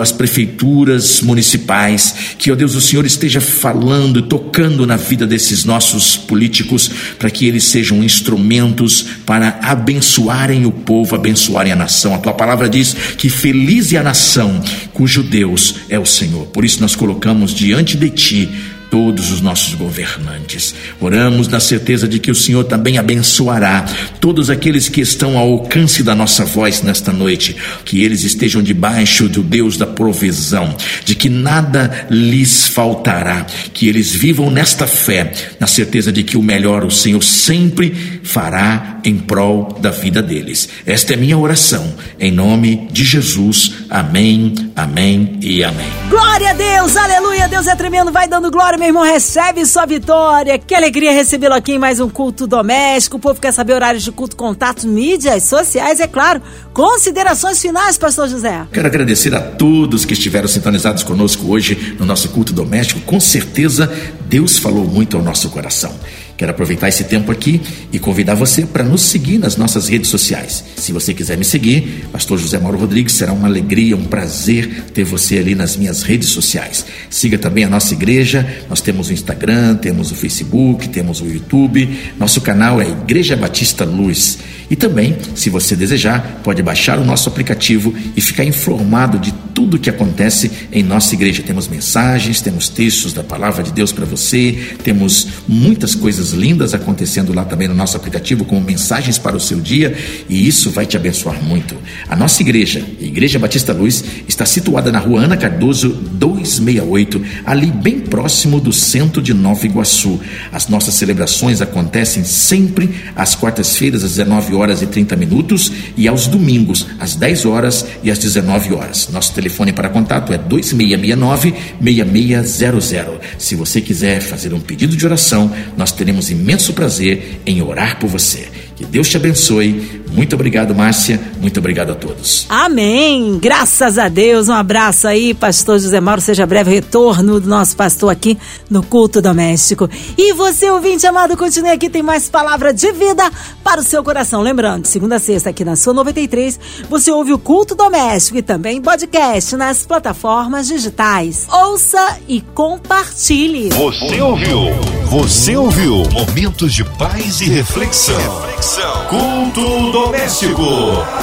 as 0.00 0.12
prefeituras 0.12 1.20
municipais. 1.20 2.14
Que, 2.38 2.50
ó 2.50 2.54
Deus, 2.54 2.74
o 2.74 2.80
Senhor 2.80 3.04
esteja 3.04 3.40
falando 3.40 4.22
tocando 4.22 4.86
na 4.86 4.96
vida 4.96 5.26
desses 5.26 5.64
nossos 5.64 6.16
políticos, 6.16 6.90
para 7.18 7.30
que 7.30 7.46
eles 7.46 7.64
sejam 7.64 8.02
instrumentos 8.02 9.06
para 9.26 9.58
abençoarem 9.62 10.66
o 10.66 10.72
povo, 10.72 11.14
abençoarem 11.14 11.72
a 11.72 11.76
nação. 11.76 12.14
A 12.14 12.18
tua 12.18 12.32
palavra 12.32 12.68
diz 12.68 12.94
que 13.16 13.28
feliz 13.28 13.92
é 13.92 13.98
a 13.98 14.02
nação 14.02 14.60
cujo 14.92 15.22
Deus 15.22 15.76
é 15.88 15.98
o 15.98 16.06
Senhor. 16.06 16.46
Por 16.46 16.64
isso 16.64 16.80
nós 16.80 16.94
colocamos 16.94 17.54
diante 17.54 17.96
de 18.00 18.08
ti 18.10 18.48
todos 18.90 19.30
os 19.30 19.40
nossos 19.40 19.74
governantes. 19.74 20.74
Oramos 21.00 21.46
na 21.46 21.60
certeza 21.60 22.08
de 22.08 22.18
que 22.18 22.30
o 22.30 22.34
Senhor 22.34 22.64
também 22.64 22.98
abençoará 22.98 23.86
todos 24.20 24.50
aqueles 24.50 24.88
que 24.88 25.00
estão 25.00 25.38
ao 25.38 25.52
alcance 25.52 26.02
da 26.02 26.14
nossa 26.14 26.44
voz 26.44 26.82
nesta 26.82 27.12
noite, 27.12 27.56
que 27.84 28.02
eles 28.02 28.24
estejam 28.24 28.60
debaixo 28.60 29.28
do 29.28 29.42
Deus 29.42 29.76
da 29.76 29.86
provisão, 29.86 30.74
de 31.04 31.14
que 31.14 31.28
nada 31.28 32.06
lhes 32.10 32.66
faltará, 32.66 33.46
que 33.72 33.88
eles 33.88 34.10
vivam 34.10 34.50
nesta 34.50 34.86
fé, 34.86 35.32
na 35.60 35.68
certeza 35.68 36.10
de 36.10 36.24
que 36.24 36.36
o 36.36 36.42
melhor 36.42 36.84
o 36.84 36.90
Senhor 36.90 37.22
sempre 37.22 38.20
fará 38.24 39.00
em 39.04 39.16
prol 39.16 39.78
da 39.80 39.90
vida 39.90 40.20
deles. 40.20 40.68
Esta 40.84 41.14
é 41.14 41.16
minha 41.16 41.38
oração, 41.38 41.94
em 42.18 42.32
nome 42.32 42.88
de 42.90 43.04
Jesus. 43.04 43.72
Amém, 43.88 44.52
amém 44.74 45.38
e 45.40 45.62
amém. 45.62 45.86
Glória 46.08 46.50
a 46.50 46.54
Deus, 46.54 46.96
aleluia, 46.96 47.48
Deus 47.48 47.66
é 47.68 47.76
tremendo, 47.76 48.10
vai 48.10 48.26
dando 48.26 48.50
glória 48.50 48.79
meu 48.80 48.88
irmão, 48.88 49.02
recebe 49.02 49.66
sua 49.66 49.84
vitória. 49.84 50.58
Que 50.58 50.74
alegria 50.74 51.12
recebê-lo 51.12 51.52
aqui 51.52 51.72
em 51.72 51.78
mais 51.78 52.00
um 52.00 52.08
culto 52.08 52.46
doméstico. 52.46 53.18
O 53.18 53.20
povo 53.20 53.38
quer 53.38 53.52
saber 53.52 53.74
horários 53.74 54.02
de 54.02 54.10
culto, 54.10 54.34
contatos, 54.34 54.86
mídias 54.86 55.42
sociais, 55.42 56.00
é 56.00 56.06
claro. 56.06 56.40
Considerações 56.72 57.60
finais, 57.60 57.98
pastor 57.98 58.26
José. 58.26 58.66
Quero 58.72 58.86
agradecer 58.86 59.34
a 59.34 59.40
todos 59.42 60.06
que 60.06 60.14
estiveram 60.14 60.48
sintonizados 60.48 61.02
conosco 61.02 61.52
hoje 61.52 61.94
no 62.00 62.06
nosso 62.06 62.30
culto 62.30 62.54
doméstico. 62.54 63.02
Com 63.02 63.20
certeza, 63.20 63.92
Deus 64.22 64.58
falou 64.58 64.86
muito 64.86 65.14
ao 65.14 65.22
nosso 65.22 65.50
coração. 65.50 65.94
Quero 66.40 66.52
aproveitar 66.52 66.88
esse 66.88 67.04
tempo 67.04 67.30
aqui 67.30 67.60
e 67.92 67.98
convidar 67.98 68.34
você 68.34 68.64
para 68.64 68.82
nos 68.82 69.02
seguir 69.02 69.36
nas 69.36 69.58
nossas 69.58 69.88
redes 69.88 70.08
sociais. 70.08 70.64
Se 70.74 70.90
você 70.90 71.12
quiser 71.12 71.36
me 71.36 71.44
seguir, 71.44 72.06
Pastor 72.10 72.38
José 72.38 72.58
Mauro 72.58 72.78
Rodrigues, 72.78 73.12
será 73.12 73.30
uma 73.30 73.46
alegria, 73.46 73.94
um 73.94 74.06
prazer 74.06 74.84
ter 74.94 75.04
você 75.04 75.36
ali 75.36 75.54
nas 75.54 75.76
minhas 75.76 76.02
redes 76.02 76.30
sociais. 76.30 76.86
Siga 77.10 77.36
também 77.36 77.64
a 77.64 77.68
nossa 77.68 77.92
igreja, 77.92 78.64
nós 78.70 78.80
temos 78.80 79.10
o 79.10 79.12
Instagram, 79.12 79.76
temos 79.76 80.12
o 80.12 80.14
Facebook, 80.14 80.88
temos 80.88 81.20
o 81.20 81.26
YouTube. 81.26 82.14
Nosso 82.18 82.40
canal 82.40 82.80
é 82.80 82.88
Igreja 82.88 83.36
Batista 83.36 83.84
Luz. 83.84 84.38
E 84.70 84.76
também, 84.76 85.18
se 85.34 85.50
você 85.50 85.76
desejar, 85.76 86.40
pode 86.42 86.62
baixar 86.62 86.98
o 86.98 87.04
nosso 87.04 87.28
aplicativo 87.28 87.92
e 88.16 88.20
ficar 88.22 88.44
informado 88.44 89.18
de 89.18 89.34
tudo 89.52 89.76
o 89.76 89.80
que 89.80 89.90
acontece 89.90 90.50
em 90.72 90.82
nossa 90.82 91.14
igreja. 91.14 91.42
Temos 91.42 91.68
mensagens, 91.68 92.40
temos 92.40 92.68
textos 92.68 93.12
da 93.12 93.22
palavra 93.22 93.62
de 93.62 93.72
Deus 93.72 93.92
para 93.92 94.06
você, 94.06 94.76
temos 94.82 95.26
muitas 95.46 95.94
coisas 95.94 96.29
lindas 96.32 96.74
acontecendo 96.74 97.32
lá 97.32 97.44
também 97.44 97.68
no 97.68 97.74
nosso 97.74 97.96
aplicativo, 97.96 98.44
como 98.44 98.60
mensagens 98.60 99.18
para 99.18 99.36
o 99.36 99.40
seu 99.40 99.60
dia, 99.60 99.96
e 100.28 100.46
isso 100.46 100.70
vai 100.70 100.86
te 100.86 100.96
abençoar 100.96 101.42
muito. 101.42 101.76
A 102.08 102.16
nossa 102.16 102.42
igreja, 102.42 102.84
a 103.00 103.04
Igreja 103.04 103.38
Batista 103.38 103.72
Luz, 103.72 104.04
está 104.26 104.44
situada 104.44 104.90
na 104.92 104.98
rua 104.98 105.22
Ana 105.22 105.36
Cardoso 105.36 105.90
268, 105.90 107.22
ali 107.44 107.66
bem 107.66 108.00
próximo 108.00 108.58
do 108.60 108.72
centro 108.72 109.22
de 109.22 109.34
Nova 109.34 109.66
Iguaçu. 109.66 110.20
As 110.52 110.68
nossas 110.68 110.94
celebrações 110.94 111.60
acontecem 111.60 112.24
sempre 112.24 112.90
às 113.14 113.34
quartas-feiras, 113.34 114.02
às 114.04 114.12
19 114.12 114.54
horas 114.54 114.80
e 114.82 114.86
30 114.86 115.16
minutos 115.16 115.72
e 115.96 116.06
aos 116.08 116.26
domingos, 116.26 116.86
às 116.98 117.14
10 117.14 117.46
horas 117.46 117.86
e 118.02 118.10
às 118.10 118.18
19 118.18 118.74
horas. 118.74 119.08
Nosso 119.10 119.32
telefone 119.32 119.72
para 119.72 119.88
contato 119.88 120.32
é 120.32 120.38
2669-6600. 120.38 123.20
Se 123.38 123.54
você 123.54 123.80
quiser 123.80 124.20
fazer 124.20 124.52
um 124.52 124.60
pedido 124.60 124.96
de 124.96 125.06
oração, 125.06 125.52
nós 125.76 125.92
teremos 125.92 126.19
imenso 126.28 126.74
prazer 126.74 127.40
em 127.46 127.62
orar 127.62 127.98
por 127.98 128.08
você. 128.08 128.48
Que 128.80 128.86
Deus 128.86 129.10
te 129.10 129.18
abençoe. 129.18 130.00
Muito 130.10 130.34
obrigado, 130.34 130.74
Márcia. 130.74 131.20
Muito 131.38 131.60
obrigado 131.60 131.92
a 131.92 131.94
todos. 131.94 132.46
Amém. 132.48 133.38
Graças 133.38 133.98
a 133.98 134.08
Deus. 134.08 134.48
Um 134.48 134.54
abraço 134.54 135.06
aí, 135.06 135.34
pastor 135.34 135.78
José 135.78 136.00
Mauro. 136.00 136.22
Seja 136.22 136.46
breve 136.46 136.70
retorno 136.70 137.38
do 137.38 137.46
nosso 137.46 137.76
pastor 137.76 138.10
aqui 138.10 138.38
no 138.70 138.82
culto 138.82 139.20
doméstico. 139.20 139.86
E 140.16 140.32
você, 140.32 140.70
ouvinte 140.70 141.06
amado, 141.06 141.36
continue 141.36 141.68
aqui. 141.68 141.90
Tem 141.90 142.02
mais 142.02 142.30
palavra 142.30 142.72
de 142.72 142.90
vida 142.90 143.30
para 143.62 143.82
o 143.82 143.84
seu 143.84 144.02
coração. 144.02 144.40
Lembrando, 144.40 144.86
segunda 144.86 145.16
a 145.16 145.20
sexta 145.20 145.50
aqui 145.50 145.62
na 145.62 145.76
sua 145.76 145.92
93, 145.92 146.58
você 146.88 147.12
ouve 147.12 147.34
o 147.34 147.38
culto 147.38 147.74
doméstico 147.74 148.38
e 148.38 148.42
também 148.42 148.80
podcast 148.80 149.56
nas 149.56 149.84
plataformas 149.84 150.68
digitais. 150.68 151.46
Ouça 151.52 152.16
e 152.26 152.40
compartilhe. 152.40 153.68
Você 153.68 154.22
ouviu? 154.22 154.70
Você 155.04 155.54
ouviu? 155.54 156.02
Momentos 156.12 156.72
de 156.72 156.82
paz 156.82 157.42
e 157.42 157.44
reflexão. 157.44 158.16
reflexão. 158.16 158.69
Culto 159.08 159.90
doméstico. 159.90 160.62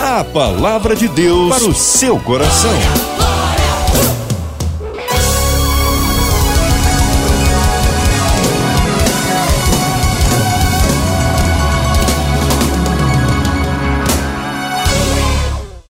A 0.04 0.22
palavra 0.22 0.98
de 0.98 1.08
Deus 1.08 1.48
para 1.48 1.66
o 1.66 1.74
seu 1.74 2.20
coração. 2.20 2.70